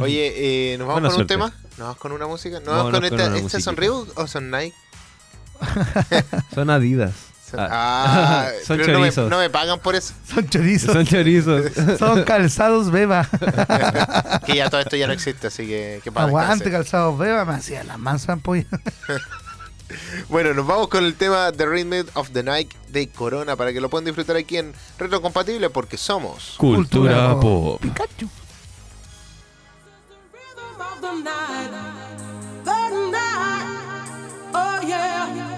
Oye, 0.00 0.72
eh, 0.72 0.78
¿nos 0.78 0.88
vamos 0.88 1.02
Buena 1.02 1.08
con 1.08 1.16
suerte. 1.16 1.34
un 1.34 1.40
tema? 1.40 1.54
¿Nos 1.70 1.78
vamos 1.78 1.96
con 1.96 2.12
una 2.12 2.26
música? 2.26 2.58
¿Nos 2.60 2.68
vamos 2.68 2.82
con 2.84 2.92
con 2.92 3.04
esta? 3.04 3.36
¿Esta 3.36 3.60
son. 3.60 3.76
Reebok 3.76 4.18
o 4.18 4.26
son 4.26 4.50
Nike? 4.50 4.74
Son 6.54 6.70
Adidas. 6.70 7.12
Son- 7.52 7.60
Ah. 7.60 8.46
Ah, 8.48 8.48
Son 8.66 8.76
pero 8.78 8.92
no 8.94 8.98
me, 8.98 9.06
chorizos. 9.06 9.30
no 9.30 9.38
me 9.38 9.48
pagan 9.50 9.78
por 9.78 9.94
eso. 9.94 10.14
Son 10.26 10.48
chorizos. 10.48 10.92
Son 10.92 11.06
chorizos. 11.06 11.70
Son 11.98 12.24
calzados 12.24 12.90
beba. 12.90 13.28
Que 14.46 14.56
ya 14.56 14.68
todo 14.68 14.80
esto 14.80 14.96
ya 14.96 15.06
no 15.06 15.12
existe, 15.12 15.46
así 15.46 15.66
que, 15.66 16.00
que 16.02 16.10
Aguante, 16.14 16.70
calzados 16.70 17.16
beba. 17.18 17.44
Me 17.44 17.54
hacía 17.54 17.84
la 17.84 17.96
mansa 17.98 18.32
ampolla. 18.32 18.66
Bueno, 20.30 20.54
nos 20.54 20.66
vamos 20.66 20.88
con 20.88 21.04
el 21.04 21.14
tema 21.16 21.52
The 21.52 21.66
Rhythm 21.66 22.06
of 22.14 22.30
the 22.30 22.42
Night 22.42 22.72
de 22.88 23.08
Corona 23.10 23.56
para 23.56 23.72
que 23.74 23.80
lo 23.80 23.90
puedan 23.90 24.06
disfrutar 24.06 24.36
aquí 24.36 24.56
en 24.56 24.72
Retro 24.98 25.20
Compatible 25.20 25.68
porque 25.68 25.98
somos. 25.98 26.54
Cultura 26.56 27.38
pop. 27.38 27.78
Pikachu. 27.82 28.26
rhythm 30.32 30.80
of 30.80 31.00
the 31.02 31.12
night, 31.22 31.70
the 32.64 33.10
night, 33.10 33.66
oh 34.54 34.80
yeah, 34.86 35.51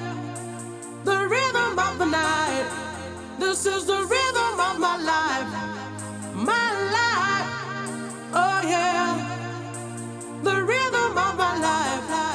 the 1.04 1.28
rhythm 1.28 1.78
of 1.78 1.98
the 1.98 2.06
night. 2.06 2.66
This 3.38 3.66
is 3.66 3.86
the 3.86 4.00
rhythm 4.14 4.60
of 4.68 4.78
my 4.78 4.96
life, 4.96 5.52
my 6.34 6.68
life, 6.98 7.48
oh 8.32 8.60
yeah, 8.64 9.42
the 10.42 10.62
rhythm 10.62 11.18
of 11.18 11.36
my 11.36 11.58
life. 11.58 12.33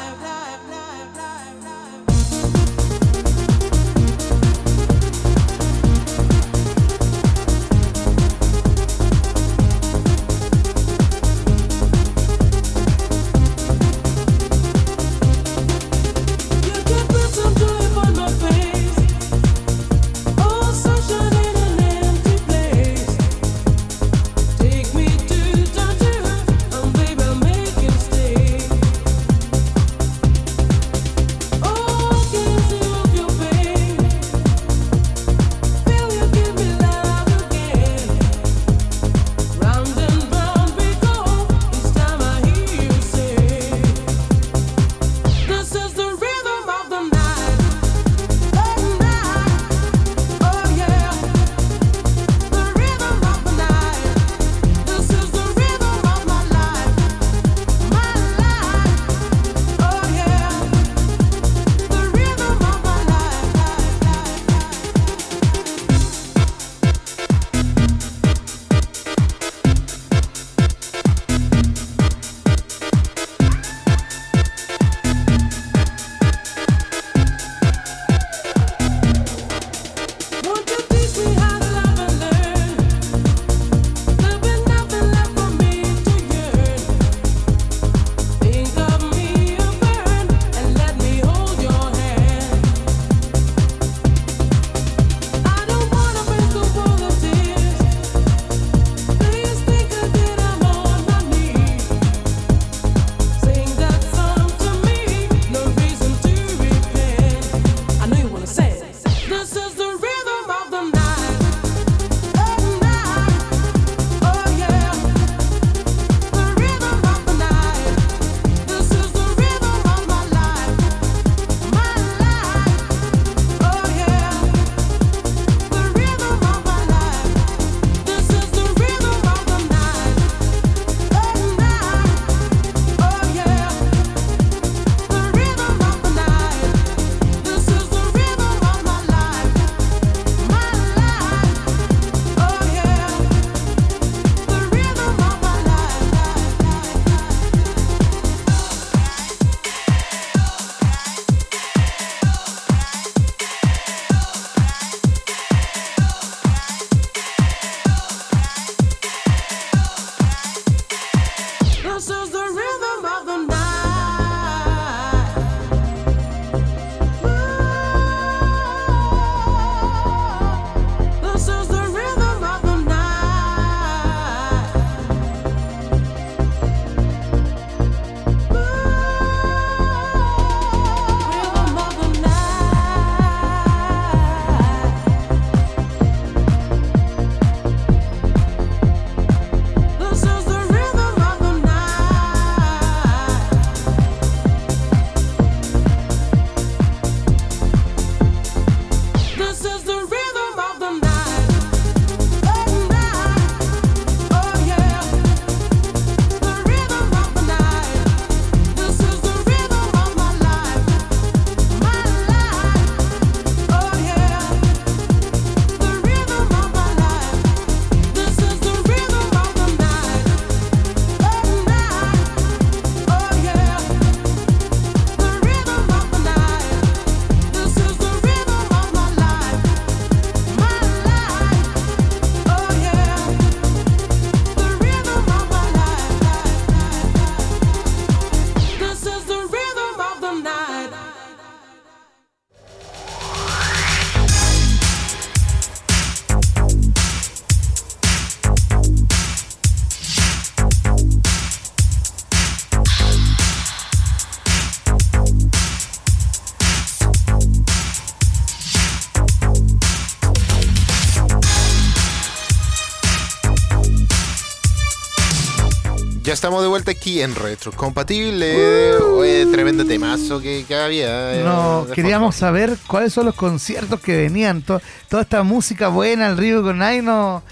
Aquí 266.90 267.22
en 267.22 267.36
Retrocompatible. 267.36 268.96
Oye, 268.98 269.46
tremendo 269.48 269.86
temazo 269.86 270.40
que, 270.42 270.66
que 270.68 270.76
había. 270.76 271.36
eh, 271.36 271.44
No, 271.44 271.86
queríamos 271.94 272.36
fondo. 272.36 272.40
saber 272.48 272.78
cuáles 272.88 273.14
son 273.14 273.26
los 273.26 273.36
conciertos 273.36 274.00
que 274.00 274.16
venían, 274.16 274.62
to- 274.62 274.82
toda 275.08 275.24
esta 275.24 275.44
música 275.44 275.88
buena, 275.90 276.28
el 276.28 276.38
Río 276.38 276.62
con 276.64 276.78
nos, 277.02 277.44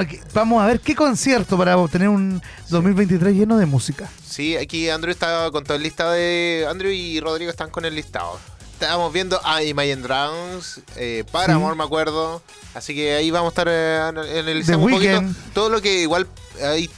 aquí. 0.00 0.18
Vamos 0.32 0.62
a 0.62 0.66
ver 0.66 0.80
qué 0.80 0.94
concierto 0.94 1.58
para 1.58 1.76
obtener 1.76 2.08
un 2.08 2.40
2023 2.70 3.34
lleno 3.34 3.58
de 3.58 3.66
música. 3.66 4.08
Sí, 4.26 4.56
aquí 4.56 4.88
Andrew 4.88 5.12
está 5.12 5.50
con 5.50 5.64
todo 5.64 5.76
el 5.76 5.82
listado 5.82 6.12
de. 6.12 6.66
Andrew 6.70 6.90
y 6.90 7.20
Rodrigo 7.20 7.50
están 7.50 7.70
con 7.70 7.84
el 7.84 7.94
listado. 7.94 8.38
Estábamos 8.72 9.12
viendo 9.12 9.40
a 9.44 9.62
Imagine 9.62 10.02
Dragons, 10.02 10.80
eh, 10.96 11.22
Paramore, 11.30 11.74
Sí. 11.74 11.78
me 11.78 11.84
acuerdo. 11.84 12.42
Así 12.74 12.94
que 12.94 13.14
ahí 13.14 13.30
vamos 13.30 13.48
a 13.48 13.50
estar 13.50 13.68
eh, 13.70 13.98
an- 14.02 14.18
analizando 14.18 14.86
un 14.86 14.90
poquito 14.92 15.22
todo 15.52 15.68
lo 15.68 15.80
que 15.82 16.00
igual 16.00 16.26
hay 16.60 16.88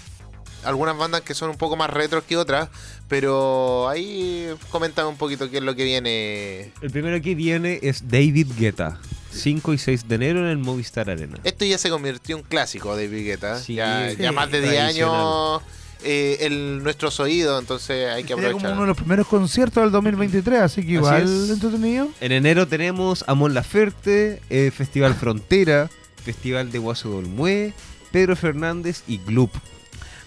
algunas 0.64 0.96
bandas 0.96 1.20
que 1.22 1.34
son 1.34 1.50
un 1.50 1.56
poco 1.56 1.76
más 1.76 1.90
retros 1.90 2.24
que 2.24 2.36
otras, 2.36 2.68
pero 3.08 3.88
ahí 3.88 4.48
comentan 4.70 5.06
un 5.06 5.16
poquito 5.16 5.50
qué 5.50 5.58
es 5.58 5.62
lo 5.62 5.74
que 5.74 5.84
viene. 5.84 6.72
El 6.80 6.90
primero 6.90 7.20
que 7.20 7.34
viene 7.34 7.78
es 7.82 8.08
David 8.08 8.48
Guetta. 8.58 8.98
5 9.30 9.72
y 9.74 9.78
6 9.78 10.06
de 10.06 10.14
enero 10.14 10.38
en 10.40 10.46
el 10.46 10.58
Movistar 10.58 11.10
Arena. 11.10 11.38
Esto 11.42 11.64
ya 11.64 11.76
se 11.76 11.90
convirtió 11.90 12.36
en 12.36 12.42
un 12.42 12.48
clásico 12.48 12.94
de 12.96 13.08
Vigueta. 13.08 13.58
Sí, 13.58 13.74
ya, 13.74 14.08
sí. 14.10 14.16
ya 14.20 14.30
más 14.30 14.48
de 14.50 14.60
10 14.60 14.72
Tradicional. 14.74 15.16
años 15.16 15.62
eh, 16.04 16.36
en 16.42 16.84
nuestros 16.84 17.18
oídos, 17.18 17.60
entonces 17.60 18.10
hay 18.10 18.22
que 18.22 18.34
Sería 18.34 18.52
como 18.52 18.58
aprovechar. 18.58 18.72
uno 18.74 18.80
de 18.82 18.86
los 18.88 18.96
primeros 18.96 19.26
conciertos 19.26 19.82
del 19.82 19.90
2023, 19.90 20.60
así 20.60 20.82
que 20.86 20.92
igual 20.92 21.22
entretenido. 21.50 22.08
En 22.20 22.30
enero 22.30 22.68
tenemos 22.68 23.24
a 23.26 23.34
Mon 23.34 23.54
Laferte, 23.54 24.40
eh, 24.50 24.70
Festival 24.72 25.14
Frontera, 25.14 25.90
Festival 26.24 26.70
de 26.70 26.78
Guaso 26.78 27.10
de 27.10 27.16
Olmué, 27.16 27.72
Pedro 28.12 28.36
Fernández 28.36 29.02
y 29.08 29.18
Gloop. 29.18 29.50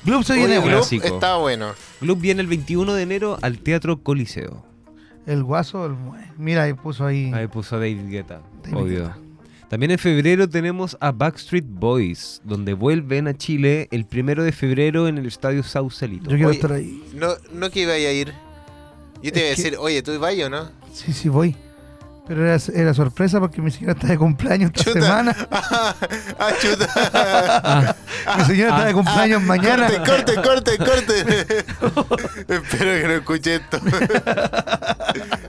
Club 0.07 0.23
se 0.23 0.33
viene 0.35 0.53
Gloop. 0.55 0.63
bueno. 0.63 0.77
Gloop 0.77 0.89
clásico. 0.89 1.15
está 1.15 1.35
bueno. 1.37 1.73
Gloop 2.01 2.19
viene 2.21 2.41
el 2.41 2.47
21 2.47 2.93
de 2.93 3.01
enero 3.03 3.37
al 3.41 3.59
Teatro 3.59 4.01
Coliseo. 4.01 4.65
El 5.25 5.43
guaso 5.43 5.89
mue- 5.89 6.31
Mira, 6.37 6.63
ahí 6.63 6.73
puso 6.73 7.05
ahí. 7.05 7.31
Ahí 7.33 7.47
puso 7.47 7.77
David 7.77 8.09
Guetta, 8.09 8.41
David 8.63 8.77
obvio. 8.77 8.99
Guetta. 9.03 9.17
También 9.69 9.91
en 9.91 9.99
febrero 9.99 10.47
tenemos 10.47 10.95
a 11.01 11.11
Backstreet 11.11 11.65
Boys, 11.67 12.39
donde 12.45 12.73
vuelven 12.73 13.27
a 13.27 13.33
Chile 13.37 13.89
el 13.91 14.05
primero 14.05 14.43
de 14.45 14.53
febrero 14.53 15.09
en 15.09 15.17
el 15.17 15.25
Estadio 15.25 15.61
Sausalito. 15.61 16.29
Yo 16.29 16.37
quiero 16.37 16.49
Oye, 16.51 16.55
estar 16.57 16.71
ahí. 16.71 17.03
No, 17.13 17.27
no 17.51 17.69
que 17.69 17.81
iba 17.81 17.91
a 17.91 17.97
ir. 17.99 18.33
Yo 19.21 19.31
te 19.33 19.39
iba 19.39 19.49
a 19.49 19.51
Es 19.51 19.55
que- 19.57 19.63
decir, 19.63 19.77
oye, 19.77 20.01
¿tú 20.01 20.17
vas 20.19 20.33
o 20.39 20.49
no? 20.49 20.69
Sí, 20.93 21.11
sí, 21.11 21.27
voy. 21.27 21.53
Pero 22.27 22.45
era, 22.45 22.57
era 22.73 22.93
sorpresa 22.93 23.39
porque 23.39 23.61
mi 23.61 23.71
señora 23.71 23.93
está 23.93 24.07
de 24.07 24.17
cumpleaños 24.17 24.71
esta 24.75 24.83
Chuta. 24.91 25.01
semana. 25.05 25.35
ah, 25.51 25.95
chuta. 26.61 26.87
Ah, 27.13 28.37
Mi 28.39 28.43
señora 28.45 28.69
está 28.71 28.85
de 28.85 28.93
cumpleaños 28.93 29.41
mañana. 29.43 29.87
Corte, 30.05 30.35
corte, 30.35 30.77
corte, 30.77 30.77
corte. 30.77 31.47
Espero 32.53 33.01
que 33.01 33.03
no 33.07 33.13
escuche 33.13 33.55
esto. 33.55 33.79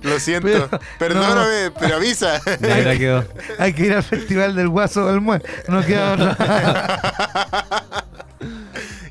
Lo 0.02 0.20
siento. 0.20 0.46
Pero- 0.48 0.68
Perdóname, 0.98 1.70
pero 1.78 1.96
avisa. 1.96 2.40
la 2.60 2.96
quedó. 2.96 3.24
Hay 3.58 3.72
que 3.72 3.86
ir 3.86 3.94
al 3.94 4.02
festival 4.04 4.54
del 4.54 4.68
guaso 4.68 5.06
del 5.08 5.20
mue. 5.20 5.42
No 5.66 5.84
queda 5.84 6.12
otra. 6.12 6.36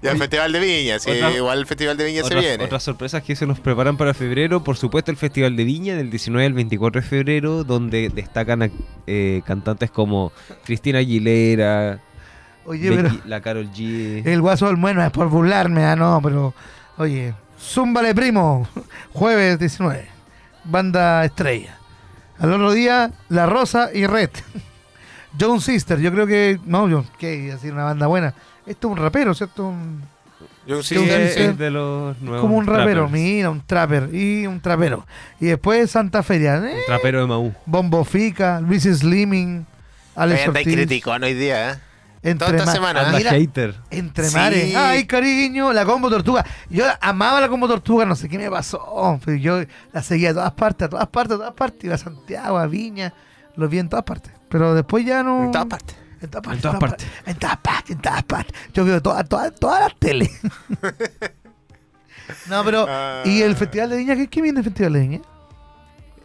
y 0.02 0.08
al 0.08 0.18
Festival 0.18 0.52
de 0.52 0.60
Viña, 0.60 1.00
sí, 1.00 1.12
Otra- 1.12 1.32
igual 1.32 1.60
el 1.60 1.66
Festival 1.66 1.98
de 1.98 2.06
Viña 2.06 2.24
se 2.24 2.36
viene. 2.36 2.64
otras 2.64 2.84
sorpresas 2.84 3.24
que 3.24 3.36
se 3.36 3.46
nos 3.46 3.60
preparan 3.60 3.98
para 3.98 4.14
febrero, 4.14 4.64
por 4.64 4.78
supuesto 4.78 5.12
el 5.12 5.18
Festival 5.18 5.56
de 5.56 5.64
Viña 5.64 5.96
del 5.96 6.10
19 6.10 6.46
al 6.46 6.54
24 6.54 7.02
de 7.02 7.08
febrero, 7.08 7.64
donde 7.64 8.10
destacan 8.10 8.72
eh, 9.08 9.42
cantantes 9.46 9.92
como 9.92 10.32
Cristina 10.66 11.00
Aguilera, 11.00 12.00
Oye, 12.66 12.90
pero 12.90 13.10
Becky- 13.10 13.22
la 13.26 13.42
Carol 13.42 13.70
G. 13.72 14.26
el 14.28 14.42
guaso 14.42 14.68
del 14.68 14.78
mue 14.78 14.94
no 14.94 15.04
es 15.04 15.12
por 15.12 15.30
burlarme, 15.30 15.86
ah, 15.86 15.96
no, 15.96 16.20
pero. 16.24 16.54
Oye, 16.98 17.34
Zúmbale 17.60 18.14
Primo, 18.14 18.68
jueves 19.14 19.58
19. 19.60 20.08
Banda 20.66 21.24
estrella. 21.26 21.78
Al 22.40 22.52
otro 22.54 22.72
día, 22.72 23.12
La 23.30 23.46
Rosa 23.46 23.90
y 23.94 24.06
Red. 24.06 24.30
John 25.40 25.62
Sister, 25.62 26.00
yo 26.00 26.12
creo 26.12 26.28
que. 26.28 26.60
No, 26.66 26.88
yo, 26.90 27.06
que 27.20 27.28
decir 27.54 27.72
una 27.74 27.84
banda 27.84 28.08
buena. 28.08 28.34
Esto 28.68 28.88
es 28.88 28.92
un 28.92 28.98
rapero, 28.98 29.34
¿cierto? 29.34 29.68
Un- 29.68 30.02
Yo 30.68 30.84
sí, 30.84 30.96
sí 30.96 31.10
es, 31.10 31.34
sé. 31.34 31.46
es 31.46 31.58
de 31.58 31.72
los 31.72 32.20
nuevos 32.22 32.42
como 32.42 32.58
un 32.58 32.66
rapero, 32.68 33.04
trappers. 33.04 33.12
mira, 33.12 33.50
un 33.50 33.62
trapper 33.66 34.10
y 34.14 34.46
un 34.46 34.60
trapero. 34.60 35.06
Y 35.40 35.46
después 35.48 35.90
Santa 35.90 36.22
Feria, 36.24 36.58
¿eh? 36.58 36.76
Un 36.80 36.86
trapero 36.86 37.22
de 37.22 37.28
Maú. 37.28 37.54
Bombo 37.66 38.04
Fica, 38.04 38.60
Luis 38.60 38.84
Slimming, 38.84 39.66
Alex 40.16 40.48
Ortiz, 40.50 40.64
criticón 40.64 41.24
hoy 41.24 41.34
día, 41.34 41.72
¿eh? 41.72 41.76
entre, 42.24 42.48
toda 42.48 42.58
esta 42.58 42.66
ma- 42.66 42.72
semana, 42.74 43.02
¿eh? 43.10 43.18
mira, 43.18 43.32
hater. 43.32 43.76
entre 43.90 44.28
Sí. 44.28 44.36
mares. 44.36 44.76
Ay, 44.76 45.06
cariño, 45.06 45.72
la 45.72 45.86
combo 45.86 46.10
tortuga. 46.10 46.46
Yo 46.70 46.84
amaba 47.00 47.40
la 47.40 47.48
combo 47.48 47.68
tortuga, 47.70 48.06
no 48.06 48.16
sé 48.16 48.28
qué 48.28 48.38
me 48.38 48.50
pasó. 48.50 49.20
Pero 49.24 49.38
yo 49.38 49.62
la 49.94 50.04
seguía 50.04 50.32
a 50.32 50.34
todas 50.34 50.52
partes, 50.54 50.88
a 50.88 50.90
todas 50.90 51.08
partes, 51.08 51.36
a 51.36 51.38
todas 51.38 51.54
partes. 51.54 51.84
Iba 51.86 51.96
a 51.96 51.98
Santiago, 52.00 52.58
a 52.58 52.68
Viña, 52.68 53.14
los 53.56 53.70
vi 53.70 53.80
en 53.80 53.88
todas 53.88 54.04
partes. 54.04 54.34
Pero 54.50 54.74
después 54.74 55.06
ya 55.06 55.24
no. 55.24 55.46
En 55.46 55.52
todas 55.52 55.68
partes. 55.68 55.96
En 56.22 56.30
todas 56.30 56.44
partes. 56.44 56.56
En 56.56 56.62
todas 56.62 56.80
partes. 56.80 57.08
En 57.26 57.36
todas 57.38 57.58
partes, 57.58 57.96
en 57.96 58.02
todas 58.02 58.24
partes. 58.24 58.56
Yo 58.74 58.86
veo 58.86 59.02
todas 59.02 59.30
todas 59.30 59.56
todas 59.56 59.82
las 59.82 59.96
teles. 59.98 60.32
no, 62.50 62.64
pero. 62.64 62.86
Ah. 62.88 63.24
¿Y 63.26 63.42
el 63.42 63.56
Festival 63.56 63.90
de 63.90 63.98
Viña? 63.98 64.16
¿Qué, 64.16 64.28
qué 64.28 64.42
viene 64.42 64.60
el 64.60 64.64
Festival 64.64 64.94
de 64.94 65.00
Viña? 65.00 65.22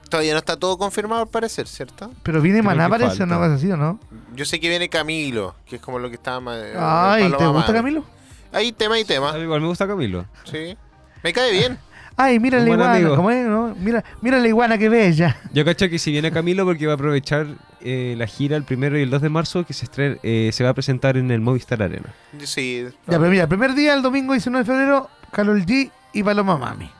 Todavía 0.09 0.33
no 0.33 0.39
está 0.39 0.59
todo 0.59 0.77
confirmado 0.77 1.23
al 1.23 1.29
parecer, 1.29 1.67
¿cierto? 1.67 2.13
Pero 2.23 2.43
viene 2.43 2.59
Creo 2.59 2.71
Maná, 2.71 2.89
parece, 2.89 3.27
cosa 3.27 3.55
así, 3.55 3.71
¿o 3.71 3.79
no? 3.79 3.99
Yo 4.35 4.45
sé 4.45 4.61
que 4.61 4.69
viene 4.69 4.91
Camilo, 4.91 5.55
que 5.65 5.77
es 5.77 5.83
como 5.83 5.99
lo 5.99 6.11
que 6.11 6.17
estaba 6.17 6.39
más. 6.41 6.59
Ay, 6.77 7.33
¿te 7.39 7.47
gusta 7.47 7.73
Camilo? 7.73 8.05
Hay 8.53 8.73
tema 8.73 8.99
y 8.99 9.05
tema, 9.05 9.37
igual 9.39 9.63
me 9.63 9.69
gusta 9.69 9.87
Camilo. 9.87 10.27
sí. 10.45 10.77
Me 11.23 11.33
cae 11.33 11.53
bien. 11.53 11.79
Ay, 12.17 12.41
mira 12.41 12.59
Un 12.59 12.65
la 12.65 12.99
iguana. 12.99 13.17
¿cómo 13.17 13.31
es? 13.31 13.47
no? 13.47 13.75
Mira, 13.79 14.05
mira 14.21 14.39
la 14.39 14.49
iguana 14.49 14.77
que 14.77 14.89
bella. 14.89 15.37
Yo 15.53 15.65
cacho 15.65 15.89
que 15.89 15.99
si 15.99 16.11
viene 16.11 16.31
Camilo 16.31 16.65
porque 16.65 16.87
va 16.87 16.93
a 16.93 16.95
aprovechar 16.97 17.47
eh, 17.85 18.15
la 18.17 18.27
gira 18.27 18.57
el 18.57 18.65
primero 18.65 18.99
y 18.99 19.03
el 19.03 19.11
2 19.11 19.23
de 19.23 19.29
marzo 19.29 19.65
que 19.65 19.73
se, 19.73 19.87
estre- 19.87 20.19
eh, 20.23 20.51
se 20.53 20.65
va 20.65 20.71
a 20.71 20.75
presentar 20.75 21.17
en 21.17 21.31
el 21.31 21.41
Movistar 21.41 21.83
Arena. 21.83 22.15
Sí. 22.45 22.85
Ya, 23.07 23.19
pero 23.19 23.31
mira, 23.31 23.43
el 23.45 23.49
primer 23.49 23.75
día, 23.75 23.95
el 23.95 24.03
domingo 24.03 24.33
19 24.33 24.65
de 24.65 24.71
febrero, 24.73 25.11
Carol 25.33 25.65
G 25.65 25.91
y 26.13 26.23
Paloma 26.23 26.57
Mami. 26.59 26.91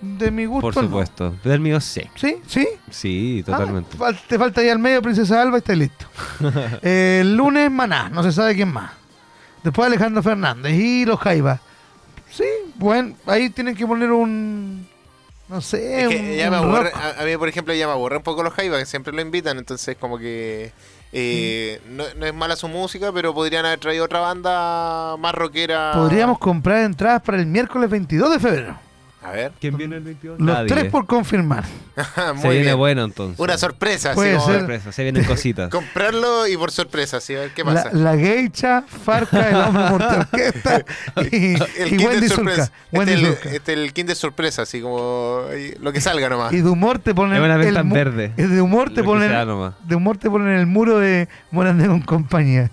De 0.00 0.30
mi 0.30 0.44
gusto. 0.44 0.60
Por 0.62 0.76
no. 0.76 0.82
supuesto. 0.82 1.34
Del 1.44 1.60
mío 1.60 1.80
sí. 1.80 2.02
¿Sí? 2.14 2.36
¿Sí? 2.46 2.66
Sí, 2.90 3.42
totalmente. 3.46 3.96
Ah, 4.00 4.12
te 4.28 4.38
falta 4.38 4.60
ahí 4.60 4.68
al 4.68 4.78
medio 4.78 5.00
Princesa 5.00 5.40
Alba 5.40 5.56
y 5.56 5.60
está 5.60 5.74
listo. 5.74 6.06
Eh, 6.82 7.18
el 7.22 7.36
lunes 7.36 7.70
Maná, 7.70 8.10
no 8.10 8.22
se 8.22 8.30
sabe 8.32 8.54
quién 8.54 8.70
más. 8.72 8.90
Después 9.62 9.86
Alejandro 9.86 10.22
Fernández 10.22 10.74
y 10.74 11.06
los 11.06 11.18
Jaivas. 11.20 11.60
Sí, 12.30 12.44
bueno, 12.76 13.14
ahí 13.26 13.48
tienen 13.50 13.74
que 13.76 13.86
poner 13.86 14.10
un. 14.12 14.86
No 15.48 15.60
sé, 15.60 16.02
Es 16.02 16.08
que 16.08 16.36
ya 16.38 16.50
me 16.50 16.56
aburre, 16.56 16.90
a, 16.94 17.20
a 17.20 17.24
mí, 17.24 17.36
por 17.36 17.48
ejemplo, 17.48 17.74
ya 17.74 17.86
me 17.86 17.92
aburre 17.92 18.16
un 18.16 18.22
poco 18.22 18.42
los 18.42 18.52
Jaiba, 18.54 18.78
que 18.78 18.86
siempre 18.86 19.12
lo 19.12 19.20
invitan, 19.20 19.58
entonces 19.58 19.96
como 20.00 20.18
que 20.18 20.72
eh, 21.12 21.80
Mm. 21.86 21.96
no, 21.96 22.04
no 22.16 22.26
es 22.26 22.34
mala 22.34 22.56
su 22.56 22.66
música, 22.66 23.12
pero 23.12 23.34
podrían 23.34 23.64
haber 23.66 23.78
traído 23.78 24.04
otra 24.06 24.20
banda 24.20 25.16
más 25.18 25.34
rockera. 25.34 25.92
Podríamos 25.94 26.38
comprar 26.38 26.78
entradas 26.84 27.22
para 27.22 27.38
el 27.38 27.46
miércoles 27.46 27.88
22 27.90 28.30
de 28.32 28.40
febrero. 28.40 28.78
A 29.24 29.30
ver. 29.32 29.52
¿Quién 29.60 29.76
viene 29.76 29.96
el 29.96 30.02
22? 30.02 30.38
Los 30.38 30.46
Nadie. 30.46 30.68
tres 30.68 30.90
por 30.90 31.06
confirmar. 31.06 31.64
Se 31.94 32.32
Muy 32.34 32.48
viene 32.50 32.64
bien. 32.64 32.76
bueno 32.76 33.04
entonces. 33.04 33.38
Una 33.40 33.56
sorpresa, 33.56 34.12
Puede 34.12 34.34
como 34.34 34.46
ser. 34.46 34.58
sorpresa. 34.58 34.92
Se 34.92 35.02
vienen 35.02 35.24
cositas. 35.26 35.70
comprarlo 35.70 36.46
y 36.46 36.56
por 36.58 36.70
sorpresa, 36.70 37.16
así, 37.16 37.34
a 37.34 37.40
ver 37.40 37.50
qué 37.54 37.64
La, 37.64 37.72
pasa. 37.74 37.90
la 37.92 38.16
Geisha, 38.16 38.82
Farca, 38.82 39.48
el 39.48 39.56
hombre 39.56 39.84
multiorquesta 39.90 40.84
y, 41.32 41.54
El 41.80 41.92
y 42.00 42.04
Wendy 42.04 42.28
sorpresa. 42.28 42.66
Zulka. 42.66 42.72
Wendy 42.92 43.12
Este, 43.14 43.26
Zulka. 43.26 43.48
el, 43.48 43.54
este 43.56 43.72
el 43.72 43.92
king 43.94 44.04
de 44.04 44.14
sorpresa, 44.14 44.62
así 44.62 44.80
como 44.82 45.42
lo 45.80 45.92
que 45.92 46.00
salga 46.02 46.28
nomás. 46.28 46.52
Y 46.52 46.60
de 46.60 46.68
humor 46.68 46.98
te 46.98 47.14
ponen. 47.14 47.34
Es 47.38 47.42
una 47.42 47.56
venta 47.56 47.80
el 47.80 47.88
verde. 47.88 48.32
y 48.36 48.42
De 48.42 48.60
humor 48.60 48.92
te 48.92 49.02
ponen. 49.02 49.30
De 49.84 49.94
humor 49.96 50.18
te 50.18 50.28
ponen 50.28 50.48
el 50.58 50.66
muro 50.66 50.98
de 50.98 51.28
Morandé 51.50 51.86
con 51.86 52.02
compañía. 52.02 52.68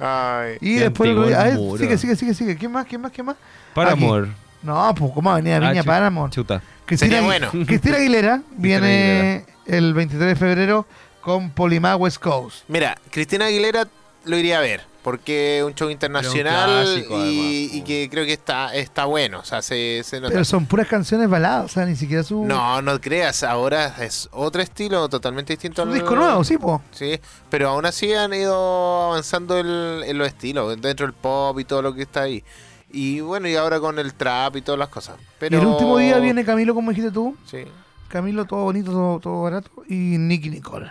Ay. 0.00 0.56
y 0.60 0.74
después. 0.74 1.10
a 1.34 1.44
ver, 1.44 1.58
sigue, 1.78 1.98
sigue, 1.98 2.16
sigue, 2.16 2.34
sigue. 2.34 2.56
¿Qué 2.56 2.68
más? 2.68 2.86
¿Qué 2.86 2.98
más? 2.98 3.10
¿Qué 3.12 3.22
más? 3.22 3.36
Para 3.74 3.92
Aquí. 3.92 4.04
amor. 4.04 4.28
No, 4.62 4.94
pues, 4.94 5.12
¿cómo 5.12 5.32
venía 5.34 5.56
Ah, 5.56 5.60
Viña 5.70 5.82
Paramore? 5.82 6.32
Chuta. 6.32 6.60
Cristina, 6.84 7.16
Sería 7.16 7.26
bueno. 7.26 7.50
Cristina 7.66 7.96
Aguilera 7.98 8.42
viene 8.56 9.44
el 9.66 9.94
23 9.94 10.28
de 10.28 10.36
febrero 10.36 10.86
con 11.20 11.50
Polimá 11.50 11.94
West 11.96 12.18
Coast. 12.18 12.64
Mira, 12.68 12.96
Cristina 13.10 13.46
Aguilera 13.46 13.86
lo 14.28 14.36
iría 14.36 14.58
a 14.58 14.60
ver, 14.60 14.82
porque 15.02 15.58
es 15.58 15.64
un 15.64 15.74
show 15.74 15.90
internacional 15.90 16.84
clásico, 16.84 17.16
y, 17.18 17.20
además, 17.22 17.74
y 17.76 17.82
que 17.82 18.08
creo 18.10 18.24
que 18.24 18.32
está, 18.34 18.74
está 18.74 19.06
bueno. 19.06 19.40
O 19.40 19.44
sea, 19.44 19.62
se, 19.62 20.02
se 20.04 20.20
nota. 20.20 20.32
Pero 20.32 20.44
son 20.44 20.66
puras 20.66 20.86
canciones 20.86 21.28
baladas, 21.28 21.64
o 21.64 21.68
sea, 21.68 21.86
ni 21.86 21.96
siquiera 21.96 22.22
su, 22.22 22.44
No, 22.44 22.80
no 22.82 23.00
creas, 23.00 23.42
ahora 23.42 23.94
es 24.00 24.28
otro 24.32 24.62
estilo 24.62 25.08
totalmente 25.08 25.54
distinto 25.54 25.82
su 25.82 25.88
al 25.88 25.94
disco 25.94 26.14
nuevo, 26.14 26.44
sí, 26.44 26.58
po. 26.58 26.82
Sí, 26.92 27.18
pero 27.50 27.70
aún 27.70 27.86
así 27.86 28.12
han 28.12 28.32
ido 28.34 29.06
avanzando 29.10 29.58
el- 29.58 30.04
en 30.06 30.18
los 30.18 30.28
estilos, 30.28 30.80
dentro 30.80 31.06
del 31.06 31.14
pop 31.14 31.58
y 31.58 31.64
todo 31.64 31.82
lo 31.82 31.94
que 31.94 32.02
está 32.02 32.22
ahí. 32.22 32.44
Y 32.90 33.20
bueno, 33.20 33.48
y 33.48 33.56
ahora 33.56 33.80
con 33.80 33.98
el 33.98 34.14
trap 34.14 34.56
y 34.56 34.62
todas 34.62 34.78
las 34.78 34.88
cosas. 34.88 35.16
Pero 35.38 35.56
Y 35.56 35.60
el 35.60 35.66
último 35.66 35.98
día 35.98 36.18
viene 36.18 36.44
Camilo, 36.44 36.74
como 36.74 36.90
dijiste 36.90 37.10
tú. 37.10 37.36
Sí. 37.44 37.64
Camilo, 38.08 38.46
todo 38.46 38.64
bonito, 38.64 38.90
todo, 38.92 39.20
todo 39.20 39.42
barato. 39.42 39.70
Y 39.88 39.94
Nicky 40.16 40.48
Nicole. 40.48 40.90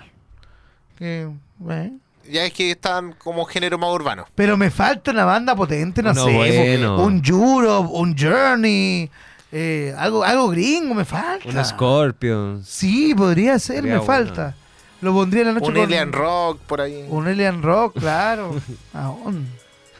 Que, 0.96 1.28
eh. 1.70 1.92
Ya 2.30 2.44
es 2.46 2.54
que 2.54 2.72
están 2.72 3.14
como 3.14 3.46
género 3.46 3.78
más 3.78 3.90
urbano. 3.92 4.26
Pero 4.36 4.58
me 4.58 4.70
falta 4.70 5.12
una 5.12 5.26
banda 5.26 5.56
potente, 5.56 6.04
no 6.04 6.14
sé. 6.14 6.20
po. 6.22 6.32
bueno. 6.32 7.02
Un 7.04 7.22
Europe, 7.26 7.90
un 7.92 8.16
Journey. 8.18 9.10
eh, 9.52 9.94
algo, 9.98 10.24
algo 10.24 10.50
gringo 10.50 10.94
me 10.94 11.06
falta. 11.06 11.48
Un 11.48 11.64
Scorpion. 11.66 12.64
Sí, 12.66 13.14
podría 13.16 13.58
ser, 13.60 13.84
me 13.84 13.90
bueno. 13.92 14.04
falta. 14.04 14.56
Lo 15.02 15.14
pondría 15.14 15.42
en 15.42 15.48
la 15.50 15.54
noche 15.54 15.68
Un 15.68 15.74
con- 15.76 15.84
alien 15.84 16.12
rock 16.12 16.60
por 16.62 16.82
ahí. 16.82 17.06
Un 17.10 17.28
Alien 17.28 17.62
Rock, 17.62 18.00
claro. 18.00 18.56
Aún. 18.94 19.48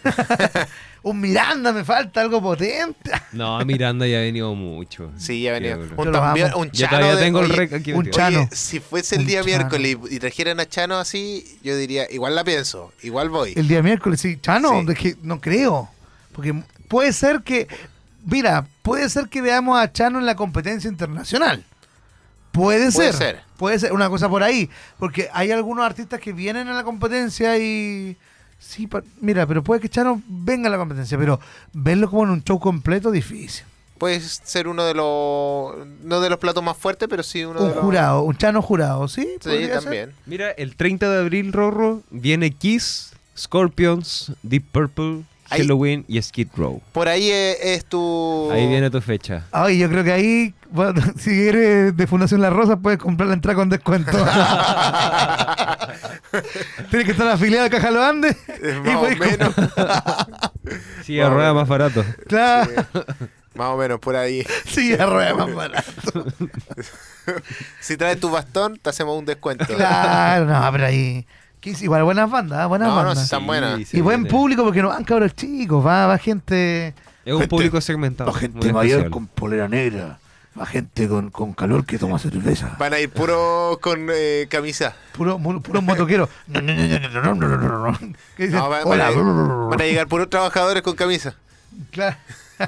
un 1.04 1.20
Miranda 1.22 1.72
me 1.72 1.84
falta, 1.84 2.22
algo 2.22 2.42
potente. 2.42 3.12
No, 3.32 3.64
Miranda 3.66 4.06
ya 4.08 4.18
ha 4.18 4.22
venido 4.22 4.54
mucho. 4.56 5.12
Sí, 5.18 5.42
ya. 5.44 5.60
Qué 5.60 5.76
bueno. 5.76 5.94
Un, 5.98 6.06
Yo 6.06 6.12
también, 6.12 6.48
Yo 6.48 6.66
Chano. 6.72 6.90
todavía 6.90 7.16
de- 7.16 7.24
tengo 7.24 7.40
el 7.42 7.50
rec 7.50 7.74
aquí 7.74 7.94
un. 7.94 8.10
Chano. 8.10 8.40
Oye, 8.42 8.50
si 8.52 8.80
fuese 8.80 9.16
el 9.16 9.22
Un 9.22 9.28
día 9.28 9.42
Chano. 9.44 9.46
miércoles 9.58 9.98
y, 10.12 10.16
y 10.16 10.20
trajeran 10.20 10.60
a 10.60 10.66
Chano 10.68 10.98
así, 10.98 11.60
yo 11.64 11.76
diría, 11.78 12.08
igual 12.12 12.36
la 12.36 12.44
pienso, 12.44 12.92
igual 13.04 13.30
voy. 13.30 13.54
El 13.56 13.68
día 13.68 13.82
miércoles, 13.84 14.20
sí. 14.22 14.38
Chano, 14.42 14.82
Sí. 14.82 14.92
es 14.92 14.98
que 15.00 15.16
no 15.24 15.40
creo. 15.42 15.90
Porque 16.34 16.54
puede 16.88 17.14
ser 17.14 17.42
que, 17.42 17.68
mira, 18.26 18.68
puede 18.82 19.10
ser 19.10 19.28
que 19.30 19.42
veamos 19.42 19.80
a 19.80 19.92
Chano 19.92 20.20
en 20.20 20.26
la 20.26 20.36
competencia 20.36 20.90
internacional. 20.90 21.64
Puede, 22.52 22.92
Puede 22.92 23.12
ser. 23.12 23.14
ser. 23.14 23.42
Puede 23.58 23.78
ser 23.80 23.94
una 23.94 24.10
cosa 24.10 24.30
por 24.30 24.42
ahí. 24.44 24.70
Porque 24.98 25.30
hay 25.34 25.52
algunos 25.52 25.86
artistas 25.86 26.20
que 26.20 26.34
vienen 26.34 26.68
a 26.68 26.74
la 26.74 26.84
competencia 26.84 27.58
y... 27.58 28.18
Sí, 28.60 28.88
pa- 28.88 29.04
mira, 29.22 29.46
pero 29.46 29.64
puede 29.64 29.80
que 29.82 29.90
Chano 29.90 30.22
venga 30.28 30.68
a 30.68 30.72
la 30.72 30.78
competencia, 30.78 31.18
pero 31.18 31.40
verlo 31.74 32.10
como 32.10 32.24
en 32.24 32.30
un 32.32 32.44
show 32.44 32.60
completo, 32.60 33.12
difícil. 33.12 33.66
Puede 33.98 34.20
ser 34.20 34.68
uno 34.68 34.84
de 34.86 34.94
los, 34.94 35.76
no 36.04 36.22
de 36.22 36.30
los 36.30 36.38
platos 36.38 36.64
más 36.64 36.78
fuertes, 36.78 37.08
pero 37.10 37.24
sí 37.24 37.44
uno 37.44 37.62
Un 37.62 37.70
de 37.70 37.76
los... 37.76 37.84
jurado, 37.84 38.22
un 38.24 38.38
Chano 38.38 38.62
jurado, 38.62 39.08
¿sí? 39.08 39.28
Sí, 39.42 39.50
ser. 39.50 39.72
también. 39.72 40.12
Mira, 40.28 40.52
el 40.52 40.76
30 40.76 41.10
de 41.10 41.20
abril, 41.20 41.52
Rorro, 41.54 42.02
viene 42.12 42.52
Kiss, 42.52 43.14
Scorpions, 43.38 44.34
Deep 44.44 44.66
Purple, 44.72 45.24
Ahí- 45.50 45.62
Halloween 45.62 46.04
y 46.08 46.22
Skid 46.22 46.50
Row. 46.56 46.82
Por 46.92 47.08
ahí 47.08 47.30
es, 47.32 47.58
es 47.62 47.86
tu... 47.86 48.50
Ahí 48.52 48.68
viene 48.68 48.90
tu 48.92 49.02
fecha. 49.02 49.46
Ay, 49.52 49.80
yo 49.80 49.90
creo 49.90 50.04
que 50.04 50.12
ahí, 50.12 50.54
bueno, 50.72 51.02
si 51.18 51.48
eres 51.48 51.96
de 51.96 52.08
Fundación 52.08 52.42
La 52.42 52.50
Rosa, 52.50 52.78
puedes 52.78 53.00
comprar 53.00 53.28
la 53.28 53.34
entrada 53.36 53.56
con 53.56 53.70
descuento. 53.70 54.12
Tienes 56.90 57.06
que 57.06 57.12
estar 57.12 57.28
afiliado 57.28 57.66
a 57.66 57.70
Caja 57.70 57.92
Los 57.92 58.04
Andes. 58.04 58.36
Es 58.62 58.76
y 58.76 58.80
más 58.80 58.96
o 58.96 59.10
menos. 59.16 59.54
Sí, 61.04 61.22
a 61.22 61.30
rueda 61.30 61.54
más 61.54 61.66
barato. 61.70 62.04
Claro, 62.28 62.70
Más 63.56 63.68
o 63.70 63.78
menos, 63.78 64.00
por 64.02 64.18
ahí. 64.18 64.46
sí, 64.66 64.94
a 64.94 65.06
rueda 65.06 65.34
más 65.36 65.56
barato. 65.56 66.26
Si 67.80 67.96
traes 67.96 68.20
tu 68.20 68.30
bastón, 68.30 68.78
te 68.82 68.90
hacemos 68.90 69.18
un 69.18 69.24
descuento. 69.24 69.66
Claro, 69.66 70.46
no, 70.46 70.70
pero 70.74 70.88
ahí. 70.88 71.26
igual, 71.64 72.04
buenas 72.04 72.30
bandas, 72.30 72.66
¿eh? 72.66 72.68
buenas 72.68 72.90
No, 72.90 72.96
no, 72.96 73.02
bandas. 73.06 73.20
sí, 73.20 73.24
Están 73.24 73.48
buenas. 73.48 73.94
y 73.94 74.02
buen 74.02 74.24
viene. 74.24 74.30
público 74.38 74.64
porque 74.66 74.82
no 74.82 74.90
van 74.90 75.06
cabros 75.06 75.34
chicos, 75.34 75.86
va, 75.86 76.08
va 76.08 76.18
gente. 76.18 76.94
Es 77.24 77.34
un 77.34 77.48
público 77.48 77.80
segmentado. 77.80 78.34
muy 78.34 78.68
especial. 78.68 79.10
polera 79.34 79.70
negra, 79.70 80.20
va 80.60 80.66
gente 80.66 81.08
con, 81.08 81.30
con, 81.30 81.54
calor 81.54 81.86
que 81.86 81.98
toma 81.98 82.20
cerveza. 82.20 82.76
Van 82.80 82.94
a 82.94 83.00
ir 83.00 83.10
puros 83.10 83.78
con 83.80 84.08
eh, 84.12 84.48
camisa. 84.50 84.96
Puros 85.14 85.40
puro, 85.62 85.82
motoqueros. 85.82 86.30
no, 86.48 86.62
no, 86.62 86.74
no, 86.74 87.34
no, 87.36 87.84
van, 89.70 89.82
a 89.82 89.84
llegar 89.84 90.08
puros 90.08 90.30
trabajadores 90.30 90.82
con 90.84 90.96
camisa. 90.96 91.36
Claro. 91.92 92.18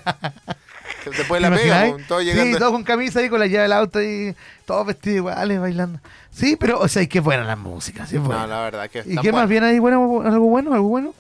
Después 1.06 1.42
la 1.42 1.50
pega, 1.50 1.92
pues, 1.92 2.08
todos 2.08 2.24
llegando. 2.24 2.54
Sí, 2.54 2.60
todos 2.60 2.72
con 2.72 2.84
camisa 2.84 3.24
y 3.24 3.30
con 3.30 3.40
la 3.40 3.48
llave 3.48 3.64
del 3.64 3.74
auto 3.74 4.02
y 4.02 4.36
todos 4.66 4.86
vestidos 4.86 5.18
iguales 5.18 5.60
bailando. 5.60 6.00
Sí, 6.32 6.58
pero, 6.60 6.80
o 6.80 6.88
sea, 6.88 7.02
y 7.02 7.08
qué 7.08 7.20
buena 7.20 7.44
la 7.44 7.56
música. 7.56 8.06
Sí, 8.06 8.18
buena. 8.18 8.42
No, 8.42 8.48
la 8.48 8.62
verdad 8.62 8.90
que. 8.90 9.04
¿Y 9.06 9.18
qué 9.18 9.32
más 9.32 9.48
bien 9.48 9.64
ahí? 9.64 9.80
Bueno, 9.80 10.22
¿Algo 10.24 10.48
bueno? 10.48 10.74
¿Algo 10.74 10.90
bueno? 10.90 11.14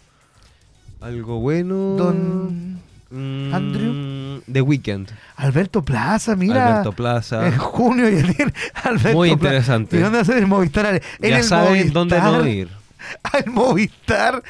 Algo 1.01 1.39
bueno. 1.39 1.75
Don. 1.95 2.81
Mm, 3.11 3.53
Andrew. 3.53 4.41
The 4.51 4.61
Weeknd. 4.61 5.09
Alberto 5.35 5.83
Plaza, 5.83 6.35
mira. 6.35 6.67
Alberto 6.67 6.91
Plaza. 6.93 7.47
En 7.47 7.57
junio 7.57 8.07
ya 8.09 8.33
tiene 8.33 8.53
Alberto 8.83 9.17
Muy 9.17 9.29
Plaza. 9.29 9.43
interesante. 9.45 9.97
¿Y 9.97 9.99
dónde 10.01 10.25
ser 10.25 10.37
el 10.37 10.47
Movistar? 10.47 11.01
En 11.21 11.29
ya 11.29 11.37
el 11.39 11.43
saben 11.43 11.69
Movistar, 11.69 11.93
dónde 11.93 12.21
no 12.21 12.47
ir. 12.47 12.69
Al 13.23 13.45
Movistar. 13.47 14.43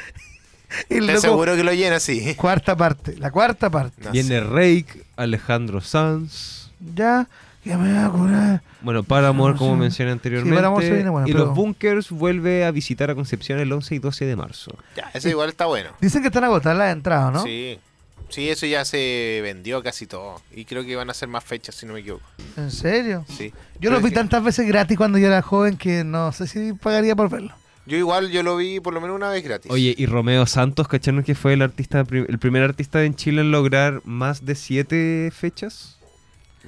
El 0.89 1.06
Te 1.08 1.13
loco- 1.13 1.22
seguro 1.22 1.56
que 1.56 1.63
lo 1.63 1.74
llena, 1.74 2.00
sí. 2.00 2.36
Cuarta 2.36 2.76
parte, 2.76 3.15
la 3.17 3.32
cuarta 3.32 3.69
parte. 3.69 4.04
No 4.06 4.12
Viene 4.12 4.30
sé. 4.30 4.41
Rake, 4.41 5.04
Alejandro 5.15 5.82
Sanz. 5.82 6.69
Ya, 6.95 7.28
ya 7.65 7.78
me 7.78 7.91
voy 7.93 8.04
a 8.04 8.10
curar. 8.10 8.62
Bueno, 8.82 9.04
Paramore, 9.04 9.54
No, 9.54 9.60
como 9.60 9.74
sí. 9.74 9.80
mencioné 9.80 10.12
anteriormente. 10.12 10.56
Paramore 10.56 10.86
se 10.88 10.93
viene 10.93 11.10
bueno, 11.10 11.28
y 11.28 11.32
pero- 11.32 11.45
los 11.48 11.56
Bunkers 11.56 12.10
vuelve 12.12 12.65
a 12.65 12.72
visitar 12.72 13.10
a 13.10 13.15
Concepción 13.15 13.60
el 13.60 13.72
11 13.72 13.95
y 13.95 14.00
12 14.00 14.26
de 14.26 14.36
marzo. 14.36 14.72
Ya, 14.95 15.10
eso 15.13 15.28
igual 15.28 15.50
está 15.50 15.65
bueno. 15.65 15.89
Dicen 16.02 16.22
que 16.22 16.28
están 16.28 16.43
agotadas 16.43 16.78
las 16.78 16.93
entradas, 16.93 17.34
¿no? 17.34 17.43
Sí. 17.43 17.80
Sí, 18.30 18.48
eso 18.50 18.65
ya 18.65 18.86
se 18.86 19.39
vendió 19.44 19.82
casi 19.84 20.06
todo. 20.08 20.42
Y 20.56 20.65
creo 20.65 20.84
que 20.86 20.96
van 20.96 21.10
a 21.10 21.13
ser 21.13 21.28
más 21.30 21.44
fechas, 21.44 21.76
si 21.76 21.86
no 21.86 21.94
me 21.94 22.00
equivoco. 22.02 22.24
¿En 22.58 22.70
serio? 22.72 23.26
Sí. 23.28 23.50
Yo 23.76 23.89
Pero 23.89 23.96
lo 23.96 24.02
vi 24.02 24.10
que- 24.10 24.15
tantas 24.15 24.44
veces 24.44 24.68
gratis 24.68 24.98
cuando 24.98 25.18
yo 25.18 25.28
era 25.28 25.42
joven 25.42 25.78
que 25.78 26.04
no 26.04 26.32
sé 26.32 26.48
si 26.48 26.74
pagaría 26.74 27.15
por 27.15 27.30
verlo. 27.30 27.54
Yo 27.88 27.98
igual, 27.98 28.30
yo 28.30 28.44
lo 28.44 28.56
vi 28.56 28.80
por 28.80 28.94
lo 28.94 29.02
menos 29.02 29.15
una 29.15 29.30
vez 29.32 29.44
gratis. 29.44 29.72
Oye, 29.72 29.96
y 29.98 30.06
Romeo 30.06 30.46
Santos, 30.46 30.88
¿cacharon 30.88 31.24
que 31.24 31.34
fue 31.34 31.54
el 31.54 31.63
artista 31.63 32.04
pri- 32.04 32.26
el 32.30 32.38
primer 32.38 32.62
artista 32.62 33.04
en 33.04 33.15
Chile 33.15 33.42
en 33.42 33.52
lograr 33.52 34.02
más 34.06 34.46
de 34.46 34.54
siete 34.54 35.32
fechas? 35.36 35.98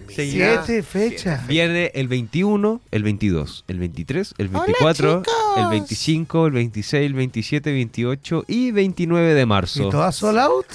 Siete 0.09 0.81
fechas. 0.83 1.45
Viene 1.47 1.91
el 1.93 2.07
21, 2.07 2.81
el 2.91 3.03
22, 3.03 3.65
el 3.67 3.77
23, 3.77 4.33
el 4.39 4.47
24, 4.47 5.21
el 5.57 5.67
25, 5.69 6.47
el 6.47 6.53
26, 6.53 7.05
el 7.05 7.13
27, 7.13 7.71
28 7.71 8.45
y 8.47 8.71
29 8.71 9.33
de 9.35 9.45
marzo. 9.45 9.87
¿Y 9.87 9.91
todas 9.91 10.15
sold 10.15 10.39
out? 10.39 10.65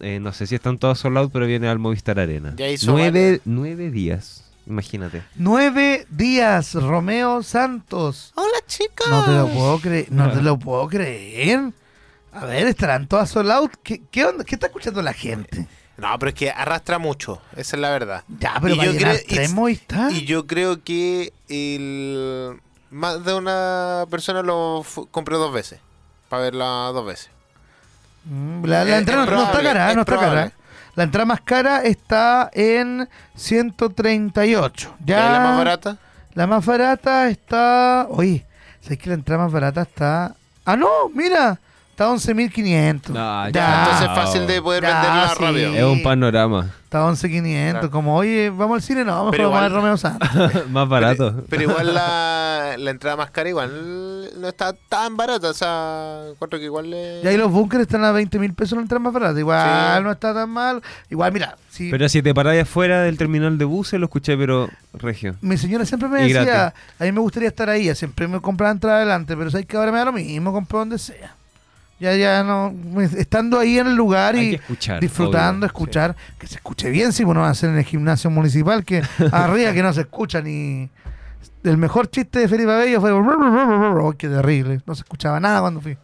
Eh, 0.00 0.18
no 0.20 0.32
sé 0.32 0.46
si 0.46 0.54
están 0.54 0.78
todos 0.78 0.98
sold 0.98 1.16
out, 1.18 1.32
pero 1.32 1.46
viene 1.46 1.68
al 1.68 1.78
Movistar 1.78 2.18
Arena. 2.18 2.54
Nueve, 2.84 3.40
nueve 3.44 3.90
días, 3.90 4.44
imagínate. 4.66 5.22
Nueve 5.36 6.06
días, 6.10 6.74
Romeo 6.74 7.42
Santos. 7.42 8.32
Hola, 8.34 8.58
chicos. 8.66 9.06
No 9.08 9.24
te 9.24 9.30
lo 9.32 9.48
puedo 9.48 9.78
creer, 9.80 10.06
no 10.10 10.30
te 10.32 10.42
lo 10.42 10.58
puedo 10.58 10.88
creer. 10.88 11.72
A 12.32 12.44
ver, 12.46 12.66
estarán 12.66 13.06
todas 13.06 13.30
sold 13.30 13.50
out. 13.50 13.72
¿Qué, 13.82 14.02
qué 14.10 14.24
onda? 14.24 14.44
¿Qué 14.44 14.56
está 14.56 14.66
escuchando 14.66 15.00
la 15.02 15.12
gente? 15.12 15.68
No, 15.96 16.08
pero 16.18 16.30
es 16.30 16.34
que 16.34 16.50
arrastra 16.50 16.98
mucho, 16.98 17.40
esa 17.52 17.76
es 17.76 17.80
la 17.80 17.90
verdad. 17.90 18.24
Ya, 18.40 18.58
pero 18.60 18.74
Y 18.74 18.78
yo 18.78 18.96
creo- 18.96 19.50
Movistar. 19.54 20.10
Y 20.10 20.24
yo 20.24 20.46
creo 20.48 20.82
que 20.82 21.32
el 21.48 22.60
más 22.90 23.24
de 23.24 23.34
una 23.34 24.04
persona 24.10 24.42
lo 24.42 24.84
compró 25.12 25.38
dos 25.38 25.52
veces. 25.52 25.78
Para 26.28 26.42
verla 26.42 26.90
dos 26.92 27.06
veces. 27.06 27.30
La, 28.62 28.98
entrada 28.98 29.24
es 29.24 29.30
no, 29.30 29.36
no 29.36 29.44
está 29.44 29.62
cara, 29.62 29.90
es 29.90 29.96
no 29.96 30.02
está 30.02 30.12
probable. 30.12 30.40
cara. 30.40 30.52
La 30.94 31.02
entrada 31.02 31.26
más 31.26 31.40
cara 31.40 31.82
está 31.82 32.50
en 32.52 33.08
138. 33.34 34.94
¿Y 35.00 35.08
Ya 35.08 35.30
la 35.30 35.40
más 35.40 35.58
barata? 35.58 35.96
La 36.34 36.46
más 36.46 36.64
barata 36.64 37.28
está. 37.28 38.06
Oye, 38.10 38.46
¿sabes 38.80 38.98
que 38.98 39.08
la 39.08 39.14
entrada 39.14 39.42
más 39.42 39.52
barata 39.52 39.82
está. 39.82 40.34
Ah, 40.64 40.76
no, 40.76 41.08
mira. 41.12 41.58
Está 41.94 42.06
a 42.06 42.08
11.500. 42.12 43.08
No, 43.10 43.14
ya. 43.14 43.50
ya. 43.52 43.78
Entonces 43.84 44.08
es 44.08 44.16
fácil 44.16 44.46
de 44.48 44.60
poder 44.60 44.82
Ya, 44.82 44.88
venderla 45.00 45.28
sí. 45.28 45.44
rápido. 45.44 45.74
Es 45.76 45.84
un 45.84 46.02
panorama. 46.02 46.70
Está 46.82 47.06
a 47.06 47.12
11.500. 47.12 47.70
Claro. 47.70 47.90
Como, 47.92 48.16
oye, 48.16 48.50
vamos 48.50 48.74
al 48.76 48.82
cine, 48.82 49.04
no, 49.04 49.12
vamos 49.12 49.30
Pero 49.30 49.44
a 49.54 49.60
ver 49.60 49.70
igual- 49.70 49.80
Romeo 49.80 49.96
Santos. 49.96 50.28
Más 50.70 50.88
barato. 50.88 51.44
Pero 51.48 51.62
igual 51.62 51.94
la, 51.94 52.74
la 52.78 52.90
entrada 52.90 53.16
más 53.16 53.30
cara 53.30 53.48
igual 53.48 54.40
no 54.40 54.48
está 54.48 54.72
tan 54.88 55.16
barata. 55.16 55.50
O 55.50 55.54
sea, 55.54 56.22
encuentro 56.32 56.58
que 56.58 56.64
igual 56.64 56.92
es... 56.92 57.24
Y 57.24 57.28
ahí 57.28 57.36
los 57.36 57.52
bunkers 57.52 57.82
están 57.82 58.02
a 58.02 58.10
20 58.10 58.40
mil 58.40 58.54
pesos 58.54 58.76
la 58.76 58.82
entrada 58.82 58.98
más 58.98 59.12
barata. 59.12 59.38
Igual 59.38 59.98
Sí. 59.98 60.02
no 60.04 60.10
está 60.10 60.34
tan 60.34 60.50
mal. 60.50 60.82
Igual, 61.10 61.32
mira, 61.32 61.56
si 61.70 61.92
Pero 61.92 62.08
si 62.08 62.22
te 62.22 62.34
paráis 62.34 62.62
afuera 62.62 63.02
del 63.02 63.16
terminal 63.18 63.56
de 63.56 63.64
buses, 63.66 64.00
lo 64.00 64.06
escuché, 64.06 64.36
pero 64.36 64.68
regio. 64.94 65.36
mi 65.42 65.56
señora 65.58 65.84
siempre 65.86 66.08
me 66.08 66.20
Y 66.26 66.32
decía, 66.32 66.42
gratis. 66.44 66.80
a 66.98 67.04
mí 67.04 67.12
me 67.12 67.20
gustaría 67.20 67.48
estar 67.50 67.70
ahí, 67.70 67.82
ella 67.82 67.94
siempre 67.94 68.26
me 68.26 68.40
compraba 68.40 68.72
entrada 68.72 68.96
adelante, 68.96 69.36
pero 69.36 69.48
sabes 69.48 69.66
que 69.66 69.76
ahora 69.76 69.92
me 69.92 69.98
da 69.98 70.06
lo 70.06 70.12
mismo, 70.12 70.52
compro 70.52 70.80
donde 70.80 70.98
sea. 70.98 71.36
Ya, 72.00 72.14
ya 72.16 72.42
no, 72.42 72.72
me- 72.72 73.04
estando 73.04 73.58
ahí 73.58 73.78
en 73.78 73.86
el 73.86 73.94
lugar 73.94 74.34
Hay 74.34 74.50
y 74.50 74.54
escuchar. 74.56 75.00
disfrutando, 75.00 75.58
obvio, 75.64 75.66
escuchar, 75.68 76.16
que 76.38 76.46
se 76.46 76.56
escuche 76.56 76.90
bien, 76.90 77.12
si 77.12 77.24
bueno 77.24 77.40
va 77.42 77.50
a 77.50 77.54
ser 77.54 77.70
en 77.70 77.78
el 77.78 77.84
gimnasio 77.84 78.30
municipal, 78.30 78.84
que 78.84 79.02
arriba 79.32 79.72
que 79.72 79.82
no 79.82 79.92
se 79.92 80.02
escucha 80.02 80.40
ni... 80.42 80.90
El 81.62 81.78
mejor 81.78 82.10
chiste 82.10 82.40
de 82.40 82.48
Felipe 82.48 82.70
Abello 82.72 83.00
fue... 83.00 83.10
Oh, 83.12 84.12
qué 84.18 84.28
terrible, 84.28 84.80
no 84.86 84.94
se 84.94 85.00
escuchaba 85.02 85.40
nada 85.40 85.60
cuando 85.60 85.80
fui. 85.80 85.96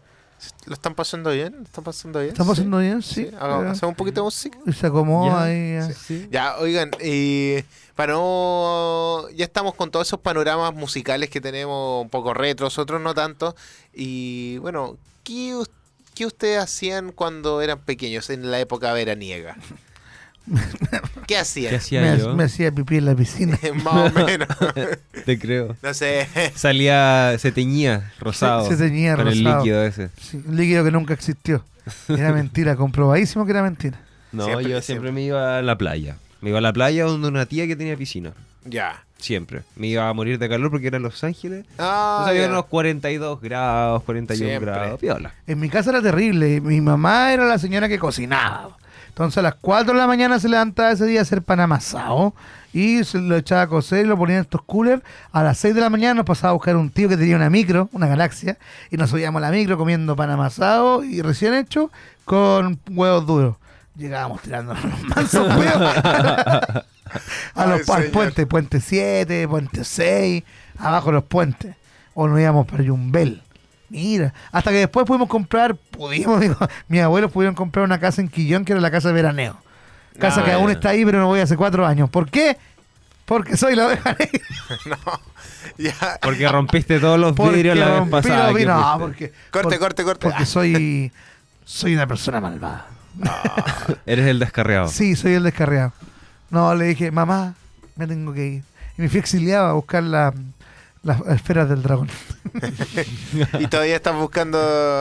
¿Lo 0.65 0.73
están 0.73 0.95
pasando 0.95 1.31
bien? 1.33 1.55
¿Lo 1.59 1.63
están 1.65 1.85
pasando 1.85 2.19
bien? 2.21 2.33
¿Está 2.33 2.45
pasando 2.45 2.79
bien? 2.79 3.03
Sí. 3.03 3.27
Sí, 3.27 3.31
hacemos 3.37 3.83
un 3.83 3.95
poquito 3.95 4.23
de 4.23 4.25
música. 4.25 4.59
y 4.65 4.73
se 4.73 4.87
acomoda 4.87 5.33
Ya, 5.33 5.43
ahí. 5.43 5.73
ya. 5.75 5.91
Sí. 5.93 6.29
Ya, 6.31 6.57
oigan, 6.57 6.91
eh, 7.01 7.65
para 7.95 8.15
no... 8.15 9.27
Ya 9.35 9.45
estamos 9.45 9.75
con 9.75 9.91
todos 9.91 10.07
esos 10.07 10.21
panoramas 10.21 10.73
musicales 10.75 11.29
que 11.29 11.43
tenemos, 11.43 12.03
un 12.03 12.09
poco 12.09 12.33
retros, 12.33 12.79
otros 12.79 13.03
no 13.03 13.13
tanto. 13.13 13.55
Y 13.93 14.57
bueno, 14.59 14.97
¿qué, 15.25 15.55
us- 15.57 15.69
qué 16.21 16.27
ustedes 16.27 16.59
hacían 16.63 17.13
cuando 17.13 17.63
eran 17.63 17.79
pequeños, 17.79 18.29
en 18.29 18.51
la 18.51 18.61
época 18.61 18.93
veraniega? 18.93 19.57
¿Qué 21.27 21.39
hacían? 21.39 21.71
¿Qué 21.71 21.77
hacía 21.77 22.03
Me, 22.03 22.19
yo? 22.19 22.35
me 22.37 22.45
hacía 22.45 22.71
pipí 22.73 22.99
en 22.99 23.07
la 23.07 23.15
piscina. 23.15 23.59
Más 23.85 24.13
o 24.15 24.27
menos. 24.27 24.47
Te 25.25 25.39
creo. 25.39 25.77
No 25.83 25.95
sé. 25.95 26.29
Salía, 26.55 27.35
se 27.39 27.53
teñía 27.53 28.13
rosado. 28.21 28.69
Se- 28.69 28.77
se 28.77 28.85
teñía 28.85 29.17
con 29.17 29.29
el 29.29 29.39
rosado. 29.39 29.59
líquido 29.65 29.83
ese. 29.85 30.11
Sí, 30.21 30.43
un 30.47 30.57
líquido 30.57 30.85
que 30.85 30.91
nunca 30.91 31.15
existió. 31.15 31.65
Era 32.09 32.33
mentira, 32.33 32.77
comprobadísimo 32.77 33.47
que 33.47 33.53
era 33.53 33.63
mentira. 33.63 33.99
No, 34.33 34.45
Siempre- 34.45 34.65
yo 34.65 34.69
siempre, 34.69 34.83
siempre. 34.83 35.13
me 35.13 35.23
iba 35.23 35.57
a 35.59 35.63
la 35.63 35.79
playa. 35.79 36.17
Me 36.43 36.51
iba 36.51 36.59
a 36.59 36.63
la 36.63 36.75
playa 36.75 37.05
donde 37.05 37.29
una 37.29 37.47
tía 37.47 37.67
que 37.67 37.77
tenía 37.77 37.97
piscina. 37.97 38.33
Ya. 38.67 39.05
Siempre. 39.21 39.63
Me 39.77 39.89
iba 39.89 40.09
a 40.09 40.13
morir 40.13 40.39
de 40.39 40.49
calor 40.49 40.71
porque 40.71 40.87
era 40.89 40.97
en 40.97 41.03
Los 41.03 41.23
Ángeles. 41.23 41.67
Ah, 41.79 42.19
Entonces 42.21 42.43
había 42.43 42.53
unos 42.53 42.67
42 42.67 43.41
grados, 43.41 44.03
41 44.05 44.49
Siempre. 44.49 44.71
grados. 44.71 45.01
Piola. 45.01 45.35
En 45.47 45.61
mi 45.61 45.69
casa 45.69 45.91
era 45.91 46.01
terrible. 46.03 46.61
Mi 46.61 46.81
mamá 46.81 47.33
era 47.33 47.45
la 47.45 47.59
señora 47.59 47.89
que 47.89 47.99
cocinaba. 47.99 48.77
Entonces 49.09 49.39
a 49.39 49.43
las 49.43 49.55
4 49.61 49.93
de 49.93 49.99
la 49.99 50.07
mañana 50.07 50.39
se 50.39 50.49
levantaba 50.49 50.93
ese 50.93 51.05
día 51.05 51.21
a 51.21 51.23
hacer 51.23 51.43
pan 51.43 51.61
amasado. 51.61 52.33
Y 52.73 53.03
se 53.03 53.19
lo 53.19 53.37
echaba 53.37 53.63
a 53.63 53.67
cocer 53.67 54.07
y 54.07 54.09
lo 54.09 54.17
ponía 54.17 54.37
en 54.37 54.43
estos 54.43 54.63
coolers. 54.63 55.03
A 55.33 55.43
las 55.43 55.59
6 55.59 55.75
de 55.75 55.81
la 55.81 55.91
mañana 55.91 56.15
nos 56.15 56.25
pasaba 56.25 56.51
a 56.51 56.55
buscar 56.55 56.77
un 56.77 56.89
tío 56.89 57.09
que 57.09 57.17
tenía 57.17 57.35
una 57.37 57.51
micro, 57.51 57.89
una 57.93 58.07
galaxia. 58.07 58.57
Y 58.91 58.97
nos 58.97 59.11
subíamos 59.11 59.43
a 59.43 59.47
la 59.47 59.51
micro 59.51 59.77
comiendo 59.77 60.15
pan 60.17 60.31
amasado 60.31 61.03
y 61.05 61.21
recién 61.21 61.53
hecho 61.55 61.91
con 62.25 62.79
huevos 62.89 63.27
duros. 63.27 63.57
Llegábamos 63.97 64.41
tirando 64.43 64.73
los 64.83 65.03
mansos 65.17 65.49
huevos. 65.57 65.93
a 67.55 67.67
los 67.67 67.89
Ay, 67.89 68.05
al 68.05 68.11
puente, 68.11 68.47
puente 68.47 68.81
7, 68.81 69.49
puente 69.49 69.85
6, 69.85 70.43
abajo 70.79 71.13
los 71.13 71.25
puentes. 71.25 71.75
O 72.15 72.29
nos 72.29 72.41
íbamos 72.41 72.67
para 72.67 72.83
Yumbel. 72.83 73.43
Mira, 73.89 74.33
hasta 74.53 74.71
que 74.71 74.77
después 74.79 75.05
pudimos 75.07 75.29
comprar, 75.29 75.75
pudimos, 75.75 76.41
digo, 76.41 76.57
mis 76.89 77.01
abuelos 77.03 77.31
pudieron 77.33 77.55
comprar 77.55 77.85
una 77.85 77.99
casa 77.99 78.21
en 78.21 78.29
Quillón 78.29 78.65
que 78.65 78.73
era 78.73 78.81
la 78.81 78.91
casa 78.91 79.09
de 79.09 79.15
veraneo. 79.15 79.57
Casa 80.19 80.41
Ah, 80.43 80.45
que 80.45 80.53
aún 80.53 80.67
ya. 80.67 80.73
está 80.75 80.89
ahí, 80.91 81.05
pero 81.05 81.19
no 81.21 81.27
voy 81.29 81.41
hace 81.41 81.57
cuatro 81.57 81.87
años. 81.87 82.11
¿Por 82.11 82.29
qué? 82.31 82.57
Porque 83.25 83.57
soy 83.57 83.75
la 83.77 83.87
oveja 83.87 84.17
negra. 84.19 84.41
Ya. 85.79 85.95
Porque 86.21 86.47
rompiste 86.49 86.99
todos 87.01 87.19
los 87.19 87.33
Porque 87.35 87.57
vidrios 87.57 87.77
la 87.79 88.01
vez 88.01 88.09
pasada. 88.11 88.49
vidrios. 88.53 88.77
No, 88.79 88.99
porque, 88.99 89.33
Corte, 89.51 89.79
corte, 89.79 90.05
corte. 90.05 90.29
porque 90.29 90.45
soy, 90.45 91.11
soy 91.65 91.95
una 91.95 92.07
persona 92.07 92.41
malvada. 92.41 92.87
Eres 94.07 94.27
el 94.27 94.39
descarriado. 94.39 94.89
Sí, 94.89 95.17
soy 95.17 95.35
el 95.35 95.43
descarriado. 95.45 95.93
No, 96.51 96.75
le 96.75 96.87
dije, 96.87 97.11
mamá, 97.11 97.55
me 97.97 98.07
tengo 98.07 98.33
que 98.33 98.47
ir. 98.47 98.63
Y 98.99 99.03
me 99.03 99.09
fui 99.09 99.21
exiliado 99.21 99.67
a 99.69 99.73
buscar 99.73 100.03
la- 100.03 100.35
las 101.03 101.21
esferas 101.29 101.69
del 101.69 101.83
dragón. 101.83 102.09
Y 103.59 103.67
todavía 103.69 103.97
estás 103.97 104.15
buscando 104.17 104.59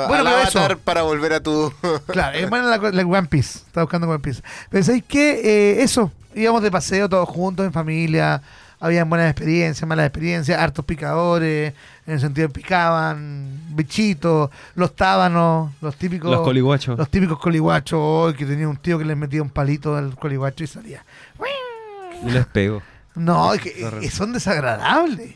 Bueno, 0.07 0.29
al 0.29 0.35
pero 0.35 0.47
eso. 0.47 0.59
avatar 0.59 0.77
para 0.77 1.01
volver 1.03 1.33
a 1.33 1.39
tu... 1.41 1.73
Claro, 2.07 2.37
es 2.37 2.49
buena 2.49 2.67
la, 2.67 2.77
la 2.77 3.05
One 3.05 3.27
Piece. 3.27 3.59
Estaba 3.59 3.83
buscando 3.85 4.07
One 4.09 4.19
Piece. 4.19 4.41
Pero 4.69 4.83
¿sabéis 4.83 5.03
qué? 5.07 5.41
Eh, 5.79 5.83
eso. 5.83 6.11
Íbamos 6.35 6.61
de 6.61 6.71
paseo 6.71 7.09
todos 7.09 7.27
juntos 7.27 7.65
en 7.65 7.73
familia. 7.73 8.41
Habían 8.81 9.09
buenas 9.09 9.29
experiencias, 9.29 9.87
malas 9.87 10.05
experiencias, 10.05 10.57
hartos 10.57 10.85
picadores. 10.85 11.73
En 12.05 12.13
el 12.13 12.19
sentido 12.19 12.47
de 12.47 12.53
picaban 12.53 13.59
bichitos, 13.71 14.49
los 14.75 14.95
tábanos, 14.95 15.71
los 15.81 15.95
típicos. 15.95 16.31
Los 16.31 16.41
coliguachos. 16.41 16.97
Los 16.97 17.09
típicos 17.09 17.39
coliguachos. 17.39 17.99
hoy 18.01 18.33
que 18.33 18.45
tenía 18.45 18.69
un 18.69 18.77
tío 18.77 18.97
que 18.97 19.05
les 19.05 19.17
metía 19.17 19.41
un 19.41 19.49
palito 19.49 19.95
al 19.97 20.15
coliguacho 20.15 20.63
y 20.63 20.67
salía. 20.67 21.03
Y 22.25 22.31
les 22.31 22.45
pego. 22.45 22.81
No, 23.15 23.53
es 23.53 23.61
que 23.61 23.89
eh, 24.01 24.09
son 24.09 24.31
desagradables. 24.31 25.35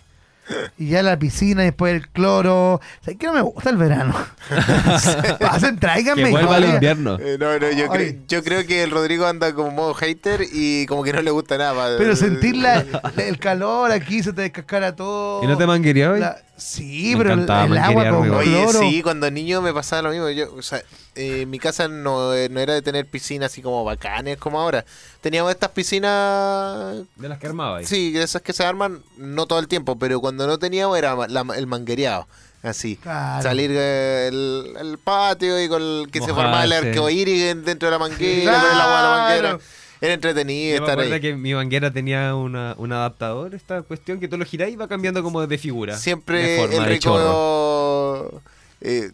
Y 0.78 0.90
ya 0.90 1.02
la 1.04 1.18
piscina, 1.18 1.64
después 1.64 1.94
el 1.96 2.10
cloro. 2.10 2.82
¿Sabes 3.02 3.18
qué 3.20 3.28
no 3.28 3.34
me 3.34 3.42
gusta 3.42 3.70
el 3.70 3.78
verano? 3.78 4.14
Pasen, 5.40 5.80
tráiganme. 5.80 6.26
Que 6.26 6.30
vuelva 6.32 6.58
el 6.58 6.66
invierno. 6.66 7.18
Eh, 7.20 7.38
no, 7.40 7.58
no, 7.60 7.72
yo, 7.72 7.92
Ay. 7.92 8.00
cre- 8.00 8.20
yo 8.28 8.44
creo 8.44 8.66
que 8.66 8.84
el 8.84 8.92
Rodrigo 8.92 9.26
anda 9.26 9.54
como 9.54 9.72
modo 9.72 9.94
hater 9.94 10.42
y 10.52 10.86
como 10.88 11.04
que 11.04 11.14
no 11.14 11.22
le 11.22 11.32
gusta 11.32 11.58
nada. 11.58 11.98
Pero 11.98 12.16
sentir 12.16 12.58
la- 12.58 12.84
el 13.18 13.40
calor 13.40 13.92
aquí, 13.92 14.22
se 14.24 14.34
te 14.34 14.42
descascara 14.42 14.96
todo. 14.96 15.44
¿Y 15.44 15.48
no 15.48 15.58
te 15.58 15.66
manguereabas? 15.66 16.20
La- 16.20 16.38
Sí, 16.56 17.14
Me 17.16 17.24
pero 17.24 17.34
el, 17.34 17.50
agua 17.78 18.10
con 18.10 18.30
Oye, 18.32 18.68
sí, 18.74 19.02
cuando 19.02 19.30
niño 19.32 19.62
me 19.62 19.74
pasaba 19.74 20.04
lo 20.04 20.10
mismo. 20.12 20.30
Yo, 20.30 20.54
o 20.54 20.62
sea, 20.62 20.84
eh, 21.16 21.46
mi 21.48 21.58
casa 21.60 21.88
no, 21.88 22.34
eh, 22.34 22.48
no 22.50 22.60
era 22.60 22.74
de 22.74 22.82
tener 22.84 23.08
piscinas 23.08 23.52
así 23.52 23.62
como 23.62 23.84
bacanes 23.84 24.38
como 24.38 24.60
ahora. 24.62 24.86
Teníamos 25.22 25.52
estas 25.52 25.72
piscinas, 25.72 26.96
De 27.16 27.30
las 27.30 27.40
que 27.40 27.48
armaba 27.48 27.78
ahí. 27.78 27.86
sí, 27.86 28.14
esas 28.16 28.42
que 28.42 28.54
se 28.54 28.64
arman 28.64 29.02
no 29.18 29.46
todo 29.48 29.60
el 29.60 29.68
tiempo, 29.68 29.98
pero 29.98 30.20
cuando 30.22 30.46
no 30.48 30.60
teníamos 30.60 30.98
era 30.98 31.16
la- 31.28 31.46
el 31.56 31.68
manguereado. 31.68 32.28
Así, 32.62 32.96
Claro. 32.96 33.44
salir 33.44 33.72
eh, 33.74 34.28
el, 34.30 34.74
el 34.80 34.98
patio 34.98 35.62
y 35.62 35.68
con 35.68 35.82
el 35.82 36.08
que 36.10 36.22
se 36.22 36.28
formaba 36.34 36.64
el 36.64 36.72
arcoíris 36.72 37.66
dentro 37.66 37.88
de 37.88 37.92
la 37.92 38.00
manguera, 38.00 38.62
con 38.62 38.72
el 38.72 38.80
agua 38.82 38.98
de 38.98 39.04
la 39.04 39.18
manguera. 39.18 39.60
Era 40.04 40.14
entretenido 40.16 40.76
Yo 40.76 40.82
me 40.82 40.86
estar 40.86 40.92
acuerdo 41.00 41.14
ahí. 41.16 41.22
que 41.22 41.36
mi 41.36 41.54
manguera 41.54 41.90
tenía 41.92 42.36
una, 42.36 42.76
un 42.78 42.92
adaptador, 42.92 43.56
esta 43.56 43.82
cuestión 43.84 44.20
que 44.20 44.28
tú 44.28 44.38
lo 44.38 44.44
girás 44.46 44.70
y 44.70 44.76
va 44.76 44.88
cambiando 44.90 45.24
como 45.24 45.46
de 45.48 45.58
figura. 45.58 45.96
Siempre 45.98 46.44
de 46.46 46.58
forma, 46.60 46.76
el 46.76 46.84
de 46.84 46.90
rico... 46.90 48.42
eh, 48.82 49.12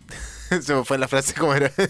se 0.62 0.74
me 0.74 0.84
fue 0.84 0.98
la 0.98 1.08
frase 1.08 1.34
como 1.36 1.54
era. 1.54 1.72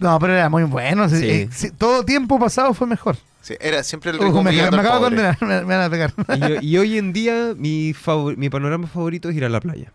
No, 0.00 0.16
pero 0.20 0.32
era 0.32 0.48
muy 0.48 0.62
bueno. 0.62 1.08
sí, 1.08 1.28
eh, 1.28 1.48
sí, 1.50 1.72
todo 1.72 2.04
tiempo 2.04 2.38
pasado 2.38 2.72
fue 2.72 2.86
mejor. 2.86 3.16
Sí, 3.42 3.54
era 3.58 3.82
siempre 3.82 4.12
el 4.12 4.18
rico 4.18 4.30
me, 4.44 4.50
humillando 4.50 4.76
me 4.76 4.80
al 4.82 4.86
acabo 4.86 5.04
de 5.06 5.10
condenar, 5.10 5.36
me, 5.40 5.60
me 5.64 5.76
van 5.76 5.80
a 5.86 5.90
pegar. 5.90 6.14
Y, 6.36 6.38
yo- 6.38 6.60
y 6.60 6.78
hoy 6.78 6.98
en 6.98 7.12
día 7.12 7.52
mi, 7.56 7.94
favor- 7.94 8.36
mi 8.36 8.48
panorama 8.48 8.86
favorito 8.86 9.28
es 9.28 9.34
ir 9.36 9.44
a 9.44 9.48
la 9.48 9.60
playa. 9.60 9.90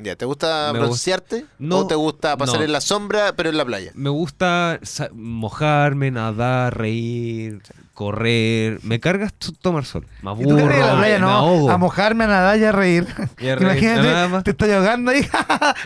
Ya, 0.00 0.16
¿te 0.16 0.24
gusta 0.24 0.70
Me 0.72 0.80
broncearte? 0.80 1.46
No, 1.58 1.80
¿O 1.80 1.86
te 1.86 1.94
gusta 1.94 2.36
pasar 2.36 2.58
no. 2.58 2.64
en 2.64 2.72
la 2.72 2.80
sombra, 2.80 3.34
pero 3.36 3.50
en 3.50 3.56
la 3.56 3.64
playa? 3.64 3.92
Me 3.94 4.10
gusta 4.10 4.80
mojarme, 5.12 6.10
nadar, 6.10 6.76
reír, 6.76 7.62
correr. 7.94 8.80
Me 8.82 9.00
cargas 9.00 9.32
tomar 9.62 9.84
sol. 9.84 10.04
Me 10.22 10.30
¿Y 10.30 10.34
aburro, 10.34 10.48
tú 10.50 10.56
que 10.68 10.78
la 10.78 10.96
playa 10.96 11.14
me 11.14 11.20
no? 11.20 11.30
ahogo. 11.30 11.70
A 11.70 11.78
mojarme, 11.78 12.24
a 12.24 12.26
nadar 12.26 12.58
y 12.58 12.64
a 12.64 12.72
reír. 12.72 13.06
Y 13.38 13.48
a 13.48 13.56
reír, 13.56 13.82
nada 13.82 14.26
Imagínate, 14.26 14.42
te 14.44 14.50
estoy 14.50 14.70
ahogando 14.72 15.10
ahí. 15.12 15.26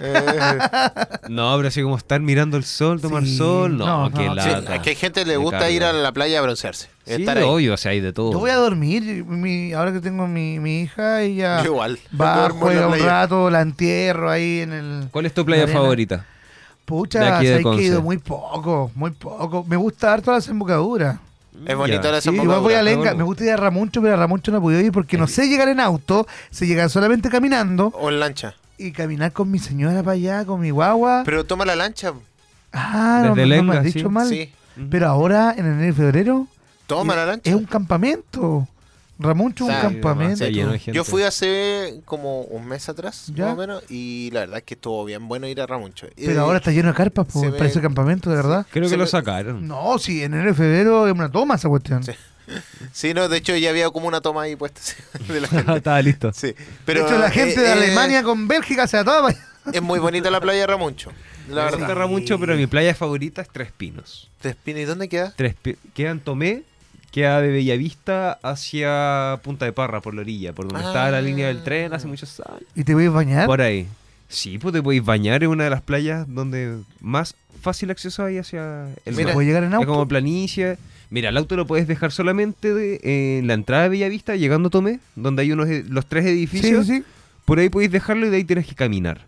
Eh, 0.00 0.58
No, 1.28 1.54
pero 1.56 1.68
así 1.68 1.82
como 1.82 1.96
estar 1.96 2.20
mirando 2.20 2.56
el 2.56 2.64
sol, 2.64 3.00
tomar 3.00 3.24
Sí, 3.24 3.36
sol, 3.36 3.76
no, 3.76 4.08
no, 4.08 4.16
qué 4.18 4.26
no. 4.26 4.42
sí, 4.42 4.48
lata. 4.50 4.74
es 4.76 4.82
que 4.82 4.90
hay 4.90 4.96
gente 4.96 5.20
que 5.20 5.26
le 5.26 5.32
Me 5.34 5.44
gusta 5.44 5.58
carga. 5.58 5.70
ir 5.70 5.84
a 5.84 5.92
la 5.92 6.12
playa 6.12 6.38
a 6.38 6.42
broncearse. 6.42 6.88
Sí, 7.04 7.12
estar 7.14 7.38
ahí. 7.38 7.44
obvio, 7.44 7.74
o 7.74 7.76
sea, 7.76 7.92
hay 7.92 8.00
de 8.00 8.12
todo. 8.12 8.32
Yo 8.32 8.38
voy 8.38 8.50
a 8.50 8.56
dormir. 8.56 9.24
mi- 9.24 9.72
ahora 9.72 9.92
que 9.92 10.00
tengo 10.00 10.26
mi, 10.26 10.58
mi 10.58 10.82
hija, 10.82 11.22
ella 11.22 11.58
Yo 11.62 11.72
igual. 11.72 11.98
va, 12.18 12.48
juega 12.50 12.88
un 12.88 12.98
rato, 12.98 13.50
la 13.50 13.60
entierro 13.62 14.30
ahí 14.30 14.60
en 14.60 14.72
el... 14.72 15.08
¿Cuál 15.10 15.26
es 15.26 15.34
tu 15.34 15.44
playa 15.44 15.66
favorita? 15.68 16.24
Pucha, 16.84 17.20
De 17.20 17.28
aquí 17.28 17.46
de 17.46 17.62
que 17.62 17.68
he 17.80 17.82
ido 17.82 18.00
muy 18.02 18.16
poco, 18.18 18.90
muy 18.94 19.10
poco. 19.10 19.62
Me 19.68 19.76
gusta 19.76 20.06
dar 20.08 20.22
todas 20.22 20.44
las 20.46 20.50
embocaduras. 20.50 21.18
Es 21.66 21.76
bonito 21.76 22.02
Sí, 22.08 22.14
desembocadura. 22.14 22.42
igual 22.44 22.60
voy 22.60 22.74
a 22.74 22.82
Lenca, 22.82 23.14
me 23.14 23.22
gusta 23.24 23.44
ir 23.44 23.50
a 23.50 23.56
Ramuncho, 23.56 24.00
pero 24.02 24.14
a 24.14 24.16
Ramuncho 24.16 24.50
no 24.52 24.58
he 24.58 24.60
podido 24.60 24.80
ir 24.80 24.92
porque 24.92 25.16
no 25.18 25.26
sé 25.26 25.48
llegar 25.48 25.68
en 25.68 25.80
auto, 25.80 26.26
sé 26.50 26.66
llegar 26.66 26.88
solamente 26.90 27.28
caminando 27.30 27.88
O 27.98 28.08
en 28.10 28.20
lancha. 28.20 28.54
y 28.76 28.92
caminar 28.92 29.32
con 29.32 29.50
mi 29.50 29.58
señora 29.58 30.02
para 30.02 30.12
allá, 30.12 30.44
con 30.44 30.60
mi 30.60 30.70
guagua. 30.70 31.22
Pero 31.24 31.44
toma 31.44 31.64
la 31.64 31.76
lancha. 31.76 32.12
ah, 32.72 33.22
no, 33.26 33.34
Desde 33.34 33.56
no 33.56 33.62
me 33.64 33.76
has 33.78 33.84
dicho 33.84 34.08
sí. 34.08 34.08
mal. 34.08 34.28
Sí. 34.28 34.52
Pero 34.90 35.08
ahora, 35.08 35.54
en 35.56 35.66
enero 35.66 35.88
y 35.88 35.92
febrero, 35.92 36.46
Toma 36.86 37.14
es, 37.14 37.18
la 37.18 37.26
lancha. 37.26 37.50
es 37.50 37.56
un 37.56 37.64
campamento. 37.64 38.68
Ramuncho 39.18 39.68
es 39.68 39.74
un 39.74 39.80
campamento. 39.80 40.32
Está 40.34 40.48
lleno 40.48 40.72
de 40.72 40.78
gente. 40.78 40.96
Yo 40.96 41.04
fui 41.04 41.22
hace 41.22 42.00
como 42.04 42.42
un 42.42 42.66
mes 42.66 42.88
atrás, 42.88 43.30
¿Ya? 43.34 43.46
más 43.46 43.54
o 43.54 43.56
menos, 43.56 43.82
y 43.90 44.30
la 44.32 44.40
verdad 44.40 44.58
es 44.58 44.62
que 44.64 44.74
estuvo 44.74 45.04
bien 45.04 45.26
bueno 45.28 45.46
ir 45.48 45.60
a 45.60 45.66
Ramuncho. 45.66 46.06
Pero 46.16 46.32
Eh, 46.32 46.38
ahora 46.38 46.58
está 46.58 46.70
lleno 46.70 46.88
de 46.88 46.94
carpas, 46.94 47.26
parece 47.56 47.80
campamento, 47.80 48.30
de 48.30 48.36
verdad. 48.36 48.66
Creo 48.70 48.84
que 48.84 48.90
Se 48.90 48.96
lo 48.96 49.04
me- 49.04 49.10
sacaron. 49.10 49.66
No, 49.66 49.98
sí, 49.98 50.22
en 50.22 50.34
enero 50.34 50.50
y 50.50 50.54
febrero 50.54 51.06
es 51.06 51.12
una 51.12 51.30
toma 51.30 51.56
esa 51.56 51.68
cuestión. 51.68 52.04
Sí. 52.04 52.12
Sí, 52.92 53.12
no, 53.12 53.28
de 53.28 53.36
hecho 53.36 53.54
ya 53.56 53.68
había 53.70 53.90
como 53.90 54.08
una 54.08 54.22
toma 54.22 54.42
ahí 54.42 54.56
puesta 54.56 54.80
sí, 54.82 54.94
de 55.30 55.40
la 55.42 55.48
gente. 55.48 55.76
Estaba 55.76 56.00
listo. 56.00 56.32
Sí, 56.32 56.54
pero 56.86 57.00
de 57.00 57.06
hecho, 57.06 57.18
la 57.18 57.26
eh, 57.28 57.30
gente 57.30 57.60
de 57.60 57.66
eh, 57.68 57.72
Alemania 57.72 58.22
con 58.22 58.48
Bélgica 58.48 58.86
se 58.86 58.96
ataba. 58.98 59.34
Es 59.70 59.82
muy 59.82 59.98
bonita 59.98 60.30
la 60.30 60.40
playa 60.40 60.60
de 60.60 60.66
Ramuncho, 60.66 61.10
la 61.50 61.56
Me 61.66 61.70
verdad. 61.72 61.78
gusta 61.88 62.06
mucho, 62.06 62.38
pero 62.40 62.56
mi 62.56 62.66
playa 62.66 62.94
favorita 62.94 63.42
es 63.42 63.48
Tres 63.50 63.70
Pinos. 63.76 64.30
Tres 64.40 64.56
Pinos, 64.56 64.80
¿y 64.80 64.84
dónde 64.86 65.10
queda? 65.10 65.34
Tres 65.36 65.54
Pi- 65.60 65.76
queda 65.92 66.10
en 66.12 66.20
Tomé, 66.20 66.62
queda 67.10 67.40
de 67.40 67.48
Bellavista 67.48 68.38
hacia 68.42 69.40
Punta 69.42 69.64
de 69.64 69.72
Parra, 69.72 70.00
por 70.00 70.14
la 70.14 70.20
orilla, 70.20 70.52
por 70.52 70.68
donde 70.68 70.84
Ah. 70.84 70.88
estaba 70.88 71.10
la 71.10 71.22
línea 71.22 71.48
del 71.48 71.62
tren 71.62 71.92
hace 71.92 72.06
muchos 72.06 72.40
años. 72.40 72.62
¿Y 72.74 72.84
te 72.84 72.94
voy 72.94 73.06
a 73.06 73.10
bañar? 73.10 73.46
Por 73.46 73.60
ahí. 73.62 73.86
Sí, 74.28 74.58
pues 74.58 74.74
te 74.74 74.82
podéis 74.82 75.04
bañar 75.04 75.42
en 75.42 75.48
una 75.50 75.64
de 75.64 75.70
las 75.70 75.80
playas 75.82 76.26
donde 76.28 76.78
más 77.00 77.34
fácil 77.62 77.90
acceso 77.90 78.24
hay 78.24 78.38
hacia 78.38 78.88
el 79.06 79.14
Mira, 79.14 79.24
mar. 79.28 79.34
¿Puedo 79.34 79.46
llegar 79.48 79.62
en 79.64 79.70
Es 79.70 79.74
auto? 79.76 79.86
como 79.88 80.06
planicie. 80.06 80.76
Mira, 81.10 81.30
el 81.30 81.36
auto 81.38 81.56
lo 81.56 81.66
puedes 81.66 81.88
dejar 81.88 82.12
solamente 82.12 82.74
de- 82.74 83.00
en 83.38 83.46
la 83.46 83.54
entrada 83.54 83.84
de 83.84 83.88
Bellavista, 83.88 84.36
llegando 84.36 84.66
a 84.68 84.70
Tomé, 84.70 85.00
donde 85.16 85.42
hay 85.42 85.52
unos, 85.52 85.68
e- 85.68 85.84
los 85.88 86.04
tres 86.06 86.24
Sí, 86.24 86.30
edificios. 86.30 86.86
sí. 86.86 87.02
Por 87.46 87.58
ahí 87.58 87.70
podéis 87.70 87.90
dejarlo 87.90 88.26
y 88.26 88.30
de 88.30 88.36
ahí 88.36 88.44
tienes 88.44 88.66
que 88.66 88.74
caminar. 88.74 89.22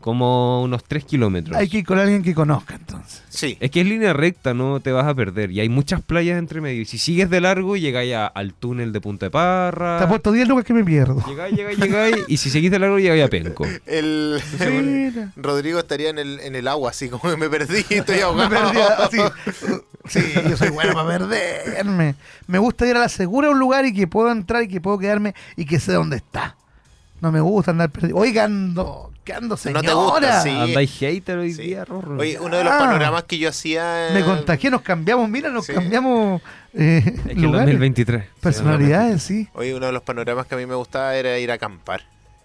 Como 0.00 0.62
unos 0.62 0.82
3 0.84 1.04
kilómetros. 1.04 1.56
Hay 1.56 1.68
que 1.68 1.78
ir 1.78 1.84
con 1.84 1.98
alguien 1.98 2.22
que 2.22 2.34
conozca, 2.34 2.74
entonces. 2.74 3.22
Sí. 3.28 3.58
Es 3.60 3.70
que 3.70 3.82
es 3.82 3.86
línea 3.86 4.12
recta, 4.14 4.54
no 4.54 4.80
te 4.80 4.92
vas 4.92 5.06
a 5.06 5.14
perder. 5.14 5.50
Y 5.50 5.60
hay 5.60 5.68
muchas 5.68 6.00
playas 6.00 6.38
entre 6.38 6.60
medio. 6.62 6.80
Y 6.80 6.86
si 6.86 6.96
sigues 6.96 7.28
de 7.28 7.40
largo, 7.42 7.76
llegáis 7.76 8.14
a- 8.14 8.26
al 8.26 8.54
túnel 8.54 8.92
de 8.92 9.00
Punta 9.02 9.26
de 9.26 9.30
Parra. 9.30 9.98
Te 9.98 10.04
apuesto 10.04 10.32
10 10.32 10.48
lucas 10.48 10.64
que 10.64 10.72
me 10.72 10.82
pierdo. 10.84 11.22
Llegáis, 11.28 11.54
llegáis, 11.54 11.78
llegáis. 11.78 12.16
y 12.28 12.38
si 12.38 12.48
seguís 12.48 12.70
de 12.70 12.78
largo, 12.78 12.98
llegáis 12.98 13.24
a 13.24 13.28
Penco. 13.28 13.66
El. 13.84 14.40
Rodrigo 15.36 15.78
estaría 15.78 16.10
en 16.10 16.18
el, 16.18 16.40
en 16.40 16.54
el 16.54 16.66
agua, 16.68 16.90
así 16.90 17.08
como 17.08 17.36
me 17.36 17.48
perdí, 17.50 17.84
estoy 17.90 18.16
Me 18.16 18.22
ahogado. 18.22 18.48
perdí 18.50 18.78
así. 18.98 19.18
Sí, 20.08 20.20
yo 20.48 20.56
soy 20.56 20.70
bueno 20.70 20.94
para 20.94 21.18
perderme. 21.18 22.14
Me 22.46 22.58
gusta 22.58 22.86
ir 22.86 22.96
a 22.96 23.00
la 23.00 23.08
segura 23.08 23.48
a 23.48 23.50
un 23.50 23.58
lugar 23.58 23.84
y 23.84 23.92
que 23.92 24.06
puedo 24.06 24.32
entrar 24.32 24.62
y 24.62 24.68
que 24.68 24.80
puedo 24.80 24.98
quedarme 24.98 25.34
y 25.56 25.66
que 25.66 25.78
sé 25.78 25.92
dónde 25.92 26.16
está. 26.16 26.56
No 27.20 27.30
me 27.32 27.40
gusta 27.40 27.70
andar 27.72 27.90
perdido. 27.90 28.16
Oiga, 28.16 28.44
ando, 28.44 29.12
que 29.24 29.32
ando 29.34 29.48
No 29.48 29.56
señora. 29.56 29.82
te 29.82 29.92
gusta, 29.94 30.42
sí. 30.42 30.50
Andáis 30.50 30.90
hater 30.98 31.38
hoy 31.38 31.52
Sí. 31.52 31.62
día, 31.62 31.84
Rorro. 31.84 32.18
Oye, 32.18 32.38
uno 32.40 32.56
de 32.56 32.64
los 32.64 32.72
Ah. 32.72 32.78
panoramas 32.78 33.24
que 33.24 33.38
yo 33.38 33.48
hacía... 33.50 34.08
Me 34.14 34.22
contagié, 34.24 34.70
nos 34.70 34.80
cambiamos, 34.82 35.28
mira, 35.28 35.50
nos 35.50 35.66
Sí. 35.66 35.72
cambiamos 35.74 36.40
eh, 36.72 37.02
es 37.04 37.20
que 37.22 37.30
el 37.32 37.42
lugares. 37.42 37.66
2023. 37.66 38.24
Personalidades, 38.40 39.22
sí. 39.22 39.48
Oye, 39.54 39.74
uno 39.74 39.86
de 39.86 39.92
los 39.92 40.02
panoramas 40.02 40.46
que 40.46 40.54
a 40.54 40.58
mí 40.58 40.66
me 40.66 40.74
gustaba 40.74 41.14
era 41.14 41.38
ir 41.38 41.50
a 41.50 41.54
acampar. 41.54 42.02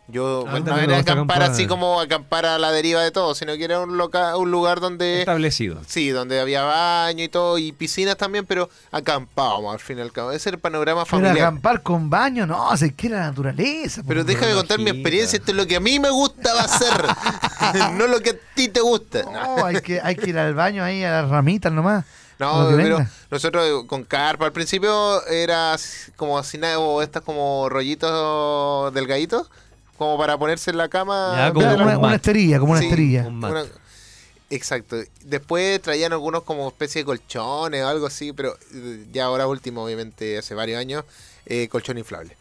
Yo 0.08 0.44
Ah, 0.48 0.52
bueno, 0.52 0.66
no 0.68 0.78
era 0.78 0.98
gusta 0.98 1.14
acampar, 1.14 1.38
acampar. 1.38 1.52
así 1.52 1.66
como 1.66 2.00
acampar 2.00 2.46
a 2.46 2.60
la 2.60 2.72
deriva 2.72 3.02
de 3.02 3.10
todo, 3.12 3.34
sino 3.34 3.56
que 3.56 3.64
era 3.64 3.80
un, 3.80 3.98
loca, 3.98 4.38
un 4.38 4.52
lugar 4.52 4.80
donde... 4.80 5.22
Establecido. 5.22 5.82
Sí, 5.88 6.10
donde 6.10 6.40
había 6.40 6.64
baño 6.64 7.24
y 7.24 7.28
todo, 7.28 7.58
y 7.58 7.72
piscinas 7.72 8.16
también, 8.16 8.46
pero 8.46 8.70
acampábamos 8.92 9.74
al 9.74 9.80
fin 9.80 9.98
y 9.98 10.02
al 10.02 10.12
cabo. 10.12 10.32
Ese 10.32 10.50
era 10.50 10.58
el 10.58 10.62
panorama 10.62 11.06
Pero 11.06 11.18
familiar. 11.18 11.38
acampar 11.48 11.82
con 11.82 12.10
baño, 12.10 12.46
no, 12.46 12.76
se 12.78 12.94
quiere 12.94 13.16
la 13.16 13.24
naturaleza. 13.30 14.04
Pero 14.08 14.22
po. 14.22 14.28
déjame 14.28 14.54
contar 14.54 14.80
mi 14.80 14.92
experiencia, 14.92 15.38
esto 15.38 15.52
es 15.52 15.58
lo 15.58 15.66
que 15.66 15.76
a 15.78 15.80
mí 15.80 16.00
me 16.00 16.12
gustaba 16.12 16.62
hacer, 16.62 16.94
no 17.94 18.06
lo 18.08 18.20
que 18.22 18.30
a 18.32 18.36
ti 18.54 18.68
te 18.68 18.82
gusta. 18.82 19.24
No, 19.24 19.66
hay 19.66 19.82
que, 19.82 20.00
hay 20.02 20.16
que 20.16 20.30
ir 20.30 20.38
al 20.38 20.54
baño 20.54 20.84
ahí 20.84 21.04
a 21.04 21.22
las 21.22 21.30
ramitas 21.30 21.72
nomás. 21.72 22.06
No, 22.38 22.68
pero 22.76 23.00
nosotros 23.32 23.86
con 23.88 24.04
carpa 24.04 24.46
al 24.46 24.52
principio 24.52 25.26
era 25.28 25.72
así 25.74 26.12
como 26.18 26.38
así 26.38 26.58
nada, 26.58 26.80
o 26.80 27.02
estas 27.02 27.24
como 27.24 27.70
rollitos 27.70 28.94
delgaditos, 28.94 29.50
como 29.98 30.18
para 30.18 30.38
ponerse 30.38 30.72
en 30.72 30.78
la 30.78 30.90
cama. 30.90 31.34
Ya, 31.38 31.54
como 31.54 31.66
la- 31.66 31.74
una, 31.76 31.84
un 31.84 31.90
una 31.92 32.00
mat. 32.00 32.16
esterilla, 32.16 32.60
como 32.60 32.72
una 32.74 32.82
Sí. 32.82 32.88
esterilla. 32.88 33.28
Un 33.28 33.36
mat. 33.40 33.52
una- 33.52 33.66
Exacto. 34.50 34.98
Después 35.24 35.82
traían 35.82 36.14
algunos 36.14 36.44
como 36.44 36.68
especie 36.68 37.02
de 37.02 37.06
colchones 37.06 37.84
o 37.84 37.88
algo 37.88 38.06
así, 38.06 38.32
pero 38.32 38.56
eh, 38.74 39.06
ya 39.12 39.26
ahora 39.26 39.48
último, 39.48 39.84
obviamente, 39.84 40.38
hace 40.38 40.54
varios 40.54 40.80
años, 40.80 41.04
eh, 41.48 41.68
colchón 41.68 41.98
inflable. 41.98 42.38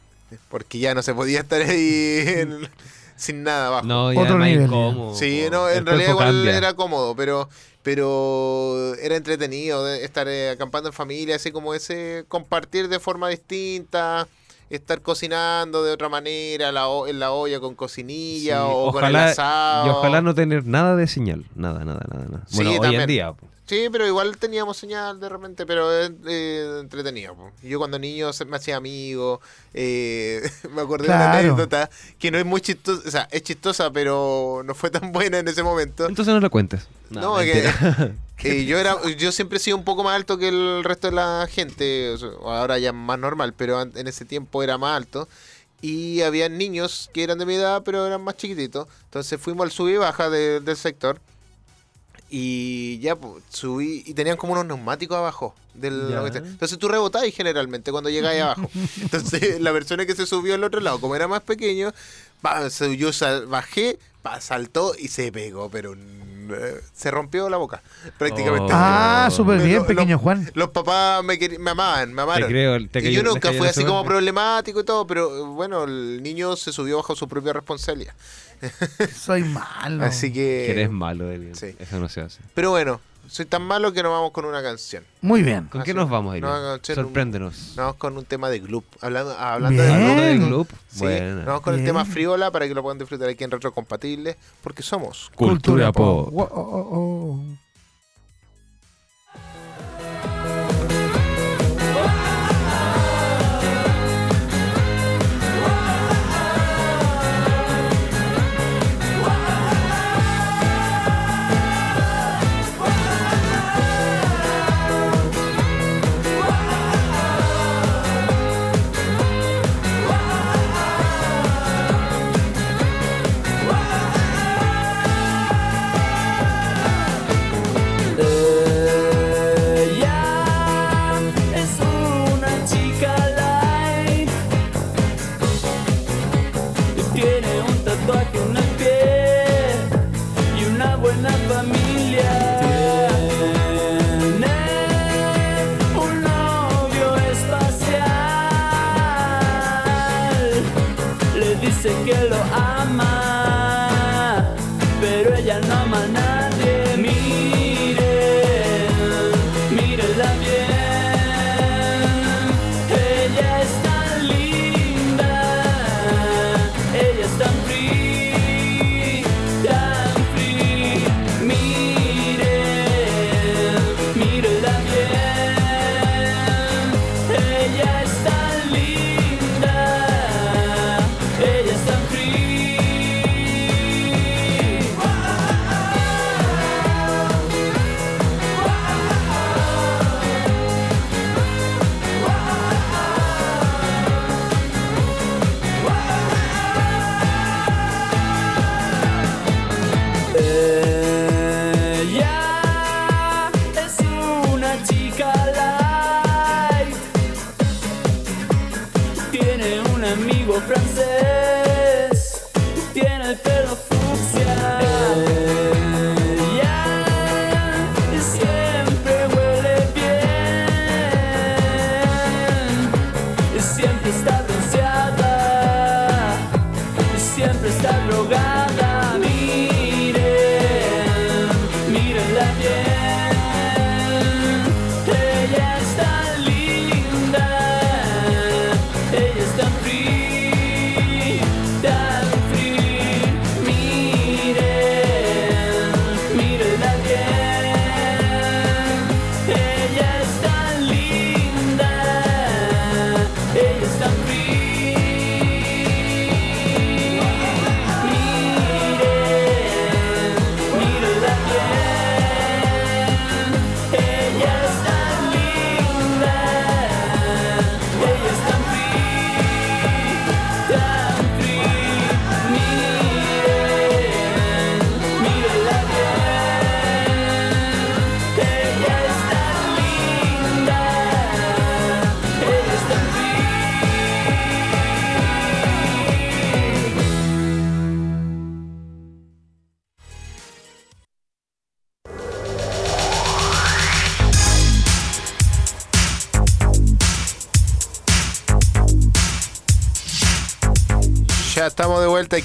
Porque 0.51 0.79
ya 0.79 0.95
no 0.95 1.03
se 1.03 1.15
podía 1.15 1.41
estar 1.41 1.63
ahí 1.63 2.25
en- 2.27 2.69
sin 3.17 3.43
nada 3.43 3.69
abajo. 3.69 3.87
No, 3.87 4.13
ya 4.13 4.21
Otro 4.21 4.39
nivel, 4.39 4.65
incómodo. 4.67 5.15
Sí, 5.17 5.45
no, 5.51 5.69
en 5.71 5.87
realidad 5.87 6.11
igual 6.11 6.27
cambia. 6.29 6.57
era 6.57 6.75
cómodo, 6.75 7.15
pero 7.17 7.49
pero 7.83 8.95
era 9.01 9.15
entretenido 9.17 9.87
estar 9.95 10.27
eh, 10.29 10.51
acampando 10.51 10.89
en 10.89 10.93
familia, 10.95 11.37
así 11.37 11.51
como 11.53 11.75
ese 11.75 12.25
compartir 12.29 12.89
de 12.89 12.99
forma 12.99 13.29
distinta, 13.29 14.27
estar 14.71 15.01
cocinando 15.03 15.83
de 15.85 15.93
otra 15.93 16.09
manera, 16.09 16.73
la 16.73 16.89
o- 16.89 17.07
en 17.07 17.19
la 17.19 17.33
olla 17.33 17.61
con 17.61 17.75
cocinilla 17.75 18.59
Sí, 18.65 18.71
o 18.73 18.93
con 18.93 19.05
el 19.05 19.17
asado. 19.17 19.87
Y 19.87 19.91
ojalá 19.91 20.21
no 20.23 20.35
tener 20.35 20.67
nada 20.67 20.97
de 20.97 21.07
señal. 21.07 21.45
Nada, 21.55 21.85
nada, 21.85 22.01
nada. 22.13 22.27
nada. 22.31 22.45
Sí, 22.47 22.57
Bueno, 22.57 22.71
hoy 22.73 22.81
también. 22.81 23.01
en 23.03 23.09
día. 23.09 23.35
Sí, 23.67 23.89
pero 23.91 24.07
igual 24.07 24.37
teníamos 24.37 24.77
señal 24.77 25.19
de 25.19 25.29
repente, 25.29 25.65
pero 25.65 25.91
es 25.91 26.11
eh, 26.27 26.79
entretenido. 26.81 27.35
po. 27.35 27.51
Yo 27.63 27.79
cuando 27.79 27.99
niño 27.99 28.31
me 28.47 28.57
hacía 28.59 28.77
amigo, 28.77 29.41
eh, 29.73 30.43
me 30.75 30.83
acordé 30.83 31.09
de 31.09 31.15
una 31.15 31.39
anécdota 31.39 31.89
que 32.19 32.31
no 32.31 32.39
es 32.39 32.45
muy 32.45 32.61
chistosa, 32.61 33.09
o 33.09 33.11
sea, 33.11 33.29
es 33.31 33.43
chistosa, 33.43 33.91
pero 33.91 34.61
no 34.67 34.75
fue 34.75 34.91
tan 34.91 35.13
buena 35.13 35.39
en 35.39 35.49
ese 35.49 35.63
momento. 35.63 36.07
Entonces 36.07 36.35
no 36.35 36.41
la 36.41 36.51
cuentes. 36.51 36.87
No, 37.09 37.37
mentira. 37.37 38.13
que 38.37 38.61
eh, 38.61 38.65
yo 38.67 38.79
era, 38.79 38.97
yo 39.17 39.33
siempre 39.33 39.57
he 39.57 39.61
sido 39.61 39.79
un 39.79 39.85
poco 39.85 40.05
más 40.05 40.15
alto 40.17 40.37
que 40.37 40.49
el 40.49 40.85
resto 40.85 41.09
de 41.09 41.15
la 41.15 41.47
gente, 41.51 42.11
o 42.11 42.19
sea, 42.19 42.29
ahora 42.43 42.79
ya 42.79 42.93
más 42.93 43.19
normal, 43.19 43.55
pero 43.57 43.81
en 43.81 44.07
ese 44.07 44.27
tiempo 44.27 44.63
era 44.63 44.77
más 44.77 44.95
alto. 44.97 45.27
Y 45.81 46.23
había 46.23 46.49
niños 46.49 47.11
que 47.13 47.23
eran 47.23 47.39
de 47.39 47.45
mi 47.47 47.55
edad, 47.55 47.83
pero 47.85 48.07
eran 48.07 48.23
más 48.23 48.37
chiquititos. 48.37 48.89
Entonces 49.05 49.39
fuimos 49.41 49.65
al 49.65 49.71
sub 49.71 49.89
y 49.89 49.97
baja 49.97 50.29
de- 50.31 50.61
del 50.61 50.77
sector. 50.77 51.21
Y 52.37 52.99
ya 52.99 53.15
pues, 53.15 53.45
subí 53.49 54.03
y 54.05 54.13
tenían 54.13 54.37
como 54.37 54.55
unos 54.55 54.67
neumáticos 54.67 55.17
abajo. 55.17 55.55
Del, 55.73 56.09
Ya. 56.11 56.21
Entonces 56.39 56.77
tú 56.79 56.89
rebotabas 56.89 57.33
generalmente 57.33 57.93
cuando 57.93 58.11
llegáis 58.11 58.43
abajo. 58.43 58.69
Entonces 59.01 59.61
la 59.61 59.73
persona 59.73 60.05
que 60.05 60.17
se 60.17 60.27
subió 60.27 60.55
al 60.57 60.65
otro 60.65 60.81
lado, 60.81 61.01
como 61.01 61.15
era 61.15 61.29
más 61.29 61.43
pequeño, 61.43 61.93
se- 62.71 62.97
yo 62.97 63.13
sal- 63.13 63.47
bajé, 63.47 64.01
pa, 64.23 64.41
saltó 64.41 64.95
y 64.99 65.07
se 65.09 65.31
pegó, 65.31 65.71
pero 65.71 65.95
eh, 66.51 66.81
se 66.93 67.11
rompió 67.11 67.49
la 67.49 67.57
boca 67.57 67.83
prácticamente. 68.19 68.73
Oh. 68.73 68.77
Ah, 68.77 69.29
súper 69.31 69.61
bien, 69.61 69.79
lo- 69.79 69.87
pequeño 69.87 70.19
Juan. 70.19 70.51
Los 70.55 70.71
papás 70.71 71.23
me, 71.25 71.39
me 71.59 71.71
amaban, 71.71 72.13
me 72.13 72.23
amaron. 72.23 72.49
Te 72.49 72.53
creo. 72.53 72.89
Te 72.89 72.99
y 73.11 73.13
yo 73.13 73.23
nunca 73.23 73.53
fui 73.53 73.67
así 73.69 73.85
como 73.85 74.05
problemático 74.05 74.81
y 74.81 74.85
todo, 74.85 75.07
pero 75.07 75.47
bueno, 75.55 75.85
el 75.85 76.23
niño 76.23 76.57
se 76.57 76.73
subió 76.73 76.97
bajo 76.99 77.15
su 77.17 77.27
propia 77.29 77.53
responsabilidad. 77.53 78.15
Soy 79.15 79.43
malo. 79.45 80.05
Así 80.05 80.33
que... 80.33 80.65
Que 80.67 80.71
eres 80.73 80.91
malo, 80.91 81.31
Elian. 81.31 81.55
sí. 81.55 81.75
Eso 81.79 81.99
no 81.99 82.09
se 82.09 82.21
hace. 82.23 82.41
Pero 82.55 82.71
bueno, 82.71 83.01
soy 83.29 83.47
tan 83.47 83.63
malo 83.63 83.93
que 83.93 84.03
nos 84.03 84.13
vamos 84.13 84.31
con 84.33 84.45
una 84.45 84.63
canción. 84.63 85.05
Muy 85.21 85.43
bien. 85.43 85.67
¿Con 85.67 85.81
Ah, 85.81 85.85
qué 85.85 85.95
nos 85.95 86.09
vamos, 86.11 86.35
Elian? 86.35 86.51
No, 86.53 86.63
no, 86.73 86.79
che, 86.79 86.95
Sorpréndenos. 86.95 87.69
Nos 87.69 87.77
vamos 87.77 87.95
con 87.97 88.17
un 88.19 88.25
tema 88.25 88.49
de 88.51 88.61
Gloop. 88.61 88.85
Hablando, 89.01 89.33
hablando 89.39 89.83
Bien. 89.83 90.17
de 90.17 90.37
Gloop. 90.39 90.39
Bueno. 90.39 90.47
club. 90.49 90.69
Sí, 90.89 90.99
Bueno. 91.01 91.35
nos 91.37 91.45
vamos 91.47 91.61
con 91.63 91.75
Bien. 91.75 91.85
el 91.87 91.91
tema 91.91 92.05
Friola 92.05 92.51
para 92.51 92.69
que 92.69 92.75
lo 92.75 92.83
puedan 92.83 92.99
disfrutar 92.99 93.29
aquí 93.29 93.45
en 93.45 93.51
Retrocompatible, 93.51 94.37
porque 94.63 94.83
somos 94.83 95.31
Cultura 95.35 95.93
pop. 95.93 96.29
Wo- 96.33 96.49
oh, 96.51 96.61
oh, 96.61 96.89
oh. 96.99 97.45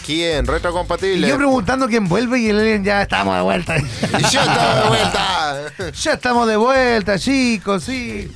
Aquí 0.09 0.23
en 0.23 0.43
Y 0.45 0.47
Retrocompatible. 0.47 1.27
yo 1.27 1.37
preguntando 1.37 1.87
quién 1.87 2.07
vuelve 2.07 2.39
y 2.39 2.49
el 2.49 2.59
alien 2.59 2.83
ya 2.83 3.03
estamos 3.03 3.35
de 3.35 3.41
vuelta. 3.41 3.77
Y 3.77 4.21
ya 4.31 4.41
estamos 4.41 4.83
de 4.83 4.89
vuelta. 4.89 5.91
ya 6.01 6.13
estamos 6.13 6.47
de 6.47 6.57
vuelta, 6.57 7.19
chicos, 7.19 7.83
sí. 7.83 8.31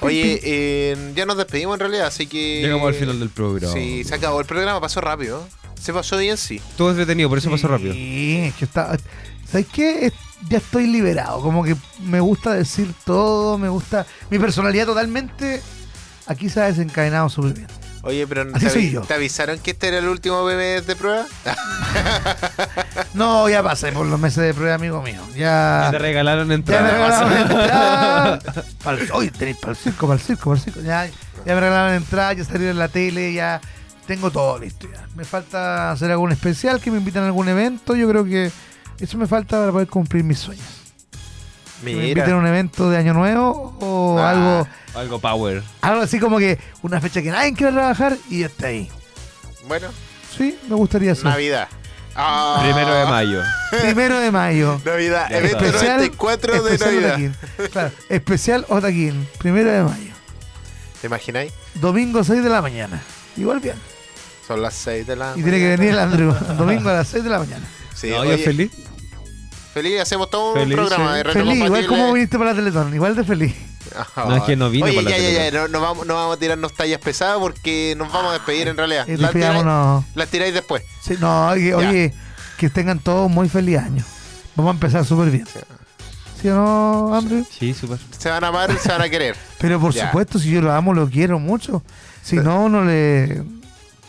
Oye, 0.00 0.40
eh, 0.42 1.12
ya 1.14 1.26
nos 1.26 1.36
despedimos 1.36 1.74
en 1.74 1.80
realidad, 1.80 2.06
así 2.06 2.26
que. 2.26 2.62
Llegamos 2.62 2.88
al 2.88 2.94
final 2.94 3.20
del 3.20 3.28
programa. 3.28 3.72
Sí, 3.72 4.04
se 4.04 4.14
acabó 4.14 4.40
el 4.40 4.46
programa, 4.46 4.80
pasó 4.80 5.00
rápido. 5.00 5.46
Se 5.80 5.92
pasó 5.92 6.16
bien, 6.16 6.36
sí. 6.36 6.60
Todo 6.76 6.92
es 6.92 6.96
detenido, 6.96 7.28
por 7.28 7.38
eso 7.38 7.50
pasó 7.50 7.68
rápido. 7.68 7.92
Sí, 7.92 8.36
es 8.46 8.54
que 8.54 8.64
está. 8.64 8.96
¿Sabes 9.50 9.66
qué? 9.72 10.12
Ya 10.48 10.58
estoy 10.58 10.86
liberado. 10.86 11.40
Como 11.40 11.62
que 11.62 11.76
me 12.00 12.20
gusta 12.20 12.54
decir 12.54 12.92
todo, 13.04 13.58
me 13.58 13.68
gusta. 13.68 14.06
Mi 14.30 14.38
personalidad 14.38 14.86
totalmente. 14.86 15.60
Aquí 16.26 16.48
se 16.48 16.60
ha 16.60 16.64
desencadenado 16.64 17.28
súper 17.28 17.52
bien. 17.54 17.83
Oye, 18.04 18.26
pero 18.26 18.42
Así 18.54 18.66
¿te, 18.66 18.70
soy 18.70 18.90
yo. 18.90 19.00
¿te 19.02 19.14
avisaron 19.14 19.58
que 19.58 19.70
este 19.72 19.88
era 19.88 19.98
el 19.98 20.08
último 20.08 20.44
bebé 20.44 20.80
de 20.82 20.96
prueba? 20.96 21.24
No, 23.14 23.48
ya 23.48 23.62
pasé 23.62 23.92
por 23.92 24.06
los 24.06 24.18
meses 24.18 24.42
de 24.42 24.52
prueba, 24.54 24.74
amigo 24.74 25.00
mío. 25.02 25.20
Ya. 25.36 25.88
Te 25.90 25.98
regalaron 25.98 26.44
Ya 26.44 26.48
me 26.48 26.54
entrada. 26.54 26.90
regalaron 26.90 27.32
entrada. 27.32 28.38
Para 28.82 28.98
el- 28.98 29.12
Oye, 29.12 29.30
tenéis 29.30 29.56
para 29.58 29.72
el 29.72 29.76
circo, 29.76 30.06
para 30.08 30.18
el 30.18 30.24
circo, 30.26 30.50
para 30.50 30.56
el 30.58 30.64
circo. 30.64 30.80
Ya, 30.80 31.06
ya 31.06 31.54
me 31.54 31.60
regalaron 31.60 31.94
entrada, 31.94 32.32
ya 32.32 32.44
salí 32.44 32.66
en 32.66 32.78
la 32.78 32.88
tele, 32.88 33.32
ya 33.32 33.60
tengo 34.06 34.30
todo 34.30 34.58
listo. 34.58 34.88
Ya. 34.92 35.06
Me 35.14 35.24
falta 35.24 35.92
hacer 35.92 36.10
algún 36.10 36.32
especial, 36.32 36.80
que 36.80 36.90
me 36.90 36.98
invitan 36.98 37.22
a 37.22 37.26
algún 37.26 37.48
evento. 37.48 37.94
Yo 37.94 38.08
creo 38.08 38.24
que 38.24 38.50
eso 38.98 39.16
me 39.18 39.26
falta 39.26 39.58
para 39.58 39.70
poder 39.72 39.88
cumplir 39.88 40.24
mis 40.24 40.38
sueños. 40.40 40.64
Que 41.92 41.96
me 41.96 42.08
inviten 42.08 42.32
a 42.32 42.36
un 42.36 42.46
evento 42.46 42.90
de 42.90 42.96
Año 42.98 43.14
Nuevo 43.14 43.76
o 43.80 44.18
Ah. 44.18 44.30
algo, 44.30 44.68
Algo 44.94 45.18
power. 45.20 45.62
algo 45.80 46.02
así 46.02 46.18
como 46.18 46.38
que 46.38 46.58
una 46.82 47.00
fecha 47.00 47.20
que 47.22 47.30
nadie 47.30 47.52
quiere 47.54 47.72
trabajar 47.72 48.16
y 48.30 48.40
yo 48.40 48.46
esté 48.46 48.66
ahí. 48.66 48.90
Bueno, 49.68 49.88
Sí, 50.36 50.58
me 50.68 50.74
gustaría 50.74 51.12
hacer. 51.12 51.24
Navidad. 51.26 51.68
Ah. 52.16 52.58
Primero 52.62 52.94
de 52.94 53.04
mayo. 53.06 53.42
Primero 53.82 54.18
de 54.18 54.30
mayo. 54.32 54.80
Navidad, 54.84 55.28
Ya 55.30 55.38
evento 55.38 55.64
está. 55.64 55.78
94 55.78 56.62
de 56.62 56.74
especial 56.74 56.90
Navidad. 56.94 57.10
Otaquín. 57.10 57.70
Claro, 57.72 57.90
especial 58.08 58.66
Otaquín, 58.68 59.28
primero 59.38 59.70
de 59.70 59.82
mayo. 59.82 60.12
¿Te 61.00 61.06
imagináis? 61.08 61.52
Domingo 61.74 62.24
6 62.24 62.42
de 62.42 62.48
la 62.50 62.62
mañana. 62.62 63.00
Igual 63.36 63.60
bien. 63.60 63.76
Son 64.46 64.60
las 64.62 64.74
6 64.74 65.06
de 65.06 65.16
la 65.16 65.32
Y 65.36 65.42
tiene 65.42 65.58
que 65.58 65.68
venir 65.76 65.90
el 65.90 65.98
Andrew. 65.98 66.34
Domingo 66.56 66.88
a 66.90 66.94
las 66.94 67.08
6 67.08 67.24
de 67.24 67.30
la 67.30 67.38
mañana. 67.40 67.64
Sí, 67.94 68.10
no, 68.10 68.18
oye, 68.18 68.38
yo 68.38 68.44
feliz. 68.44 68.70
Feliz, 69.74 70.00
hacemos 70.00 70.30
todo 70.30 70.52
un 70.54 70.60
Feliz, 70.60 70.74
programa 70.76 71.10
sí. 71.18 71.22
de 71.24 71.32
Feliz, 71.32 71.64
igual 71.64 71.86
como 71.86 72.12
viniste 72.14 72.38
para 72.38 72.50
la 72.52 72.56
Teletón. 72.56 72.94
Igual 72.94 73.14
de 73.16 73.24
feliz. 73.24 73.54
Ajá. 73.96 74.24
No, 74.26 74.36
es 74.36 74.42
que 74.44 74.56
no 74.56 74.70
vine 74.70 74.84
Oye, 74.86 74.94
por 74.94 75.04
la 75.04 75.10
ya, 75.10 75.18
ya, 75.18 75.30
ya, 75.30 75.38
Teletón. 75.50 75.72
no, 75.72 75.78
no 75.78 75.84
vamos, 75.84 76.06
no 76.06 76.14
vamos 76.14 76.36
a 76.36 76.38
tirarnos 76.40 76.72
tallas 76.74 77.00
pesadas 77.00 77.38
porque 77.38 77.94
nos 77.98 78.10
vamos 78.12 78.30
a 78.30 78.34
despedir 78.34 78.68
en 78.68 78.76
realidad. 78.76 79.06
Y 79.06 79.16
Las 79.16 79.32
tiráis, 79.32 79.52
despidámonos. 79.54 80.04
las 80.14 80.28
tiráis 80.28 80.54
después. 80.54 80.82
Sí, 81.02 81.16
no, 81.20 81.50
que- 81.54 81.74
oye, 81.74 82.14
que 82.56 82.70
tengan 82.70 82.98
todos 83.00 83.30
muy 83.30 83.48
feliz 83.48 83.78
año. 83.78 84.04
Vamos 84.56 84.70
a 84.70 84.74
empezar 84.74 85.04
súper 85.04 85.30
bien. 85.30 85.46
¿Sí 86.40 86.48
o 86.48 86.54
no, 86.54 87.14
Andrew? 87.14 87.44
Sí, 87.50 87.74
súper. 87.74 87.98
Se 88.18 88.28
van 88.30 88.44
a 88.44 88.48
amar, 88.48 88.76
se 88.78 88.88
van 88.90 89.02
a 89.02 89.08
querer. 89.08 89.34
Pero 89.58 89.80
por 89.80 89.92
Ya. 89.92 90.06
supuesto, 90.06 90.38
si 90.38 90.50
yo 90.50 90.60
lo 90.60 90.72
amo, 90.72 90.92
lo 90.94 91.08
quiero 91.08 91.38
mucho. 91.38 91.82
Si 92.22 92.36
no, 92.36 92.68
no 92.68 92.84
le. 92.84 93.42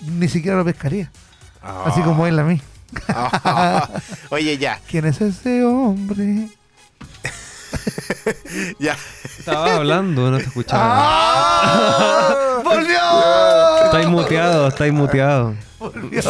Ni 0.05 0.27
siquiera 0.27 0.57
lo 0.57 0.65
pescaría. 0.65 1.11
Así 1.85 2.01
como 2.01 2.27
él 2.27 2.37
a 2.37 2.43
mí. 2.43 2.61
Oye, 4.29 4.57
ya, 4.57 4.79
¿Quién 4.89 5.05
es 5.05 5.21
ese 5.21 5.63
hombre? 5.63 6.49
ya. 8.79 8.95
Estaba 9.37 9.75
hablando, 9.75 10.31
no 10.31 10.37
te 10.37 10.43
escuchaba. 10.43 10.83
¡Ah! 10.87 12.61
¡Volvió! 12.63 13.85
Estáis 13.85 14.07
muteado, 14.07 14.67
estáis 14.67 14.93
muteado. 14.93 15.55
¡Volvió! 15.79 16.21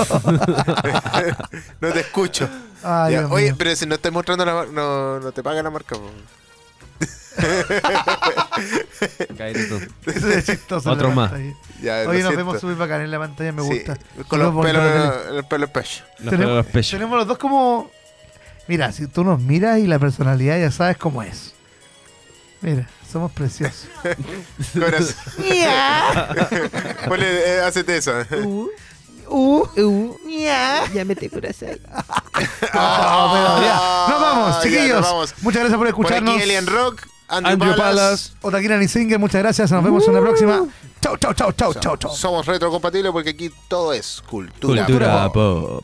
No 1.79 1.89
te 1.91 1.99
escucho. 2.01 2.49
Ay, 2.83 3.15
Oye, 3.15 3.45
mío. 3.47 3.55
pero 3.57 3.75
si 3.75 3.85
no 3.85 3.95
estás 3.95 4.11
mostrando 4.11 4.45
la 4.45 4.53
mar- 4.53 4.67
no, 4.69 5.19
no 5.19 5.31
te 5.31 5.41
paga 5.41 5.63
la 5.63 5.69
marca. 5.71 5.95
po. 5.95 6.11
Es 10.05 10.45
chistoso. 10.45 10.91
Otro 10.91 11.11
más. 11.11 11.31
Ya, 11.81 11.99
Oye, 11.99 12.05
nos 12.05 12.15
siento. 12.33 12.37
vemos 12.37 12.61
súper 12.61 12.75
bacán 12.75 13.01
en 13.01 13.11
la 13.11 13.19
pantalla, 13.19 13.51
me 13.51 13.61
Sí, 13.63 13.67
gusta. 13.69 13.97
con 14.27 14.39
los 14.39 14.65
pelos, 14.65 14.83
el 15.31 15.43
pelo 15.45 15.65
especho. 15.65 16.03
Los 16.19 16.31
Tenemos- 16.31 16.51
pelos 16.51 16.65
pechos. 16.67 16.91
Tenemos 16.91 17.17
los 17.17 17.27
dos 17.27 17.37
como. 17.37 17.89
Mira, 18.67 18.91
si 18.91 19.07
tú 19.07 19.23
nos 19.23 19.39
miras 19.39 19.79
y 19.79 19.87
la 19.87 19.99
personalidad 19.99 20.57
ya 20.59 20.71
sabes 20.71 20.97
cómo 20.97 21.21
es. 21.21 21.53
Mira, 22.61 22.87
somos 23.11 23.31
preciosos. 23.31 23.87
Corazón. 24.73 25.15
Ponle, 27.07 27.57
eh, 27.57 27.61
hacete 27.61 27.97
eso. 27.97 28.11
Uh, 28.43 28.69
uh, 29.27 29.81
uh, 29.81 30.17
ña. 30.25 30.91
Ya 30.93 31.05
mete 31.05 31.29
corazón. 31.29 31.77
No, 31.83 33.31
pero 33.33 33.61
ya. 33.61 34.05
Nos 34.09 34.21
vamos, 34.21 34.55
Ah, 34.55 34.57
ya, 34.57 34.61
chiquillos. 34.63 35.01
nos 35.01 35.11
vamos. 35.11 35.33
Muchas 35.41 35.59
gracias 35.59 35.77
por 35.77 35.79
Por 35.79 35.87
escucharnos. 35.87 36.33
aquí 36.35 36.43
Alien 36.43 36.65
Rock, 36.67 37.05
Andrew, 37.27 37.53
Andrew 37.53 37.75
Palas. 37.75 38.33
Otaquina 38.41 38.77
ni 38.77 38.87
Singer, 38.87 39.19
muchas 39.19 39.41
gracias. 39.41 39.71
Nos 39.71 39.83
vemos 39.83 40.07
en 40.07 40.13
la 40.13 40.21
próxima. 40.21 40.65
Chau, 41.01 41.17
chau, 41.17 41.33
chau, 41.33 41.51
chau, 41.53 41.73
chau, 41.73 41.97
chau. 41.97 42.11
Somos 42.15 42.45
retrocompatibles 42.45 43.11
porque 43.11 43.31
aquí 43.31 43.51
todo 43.67 43.93
es 43.93 44.21
cultura. 44.27 44.85
Cultura 44.85 45.31
pop. 45.31 45.83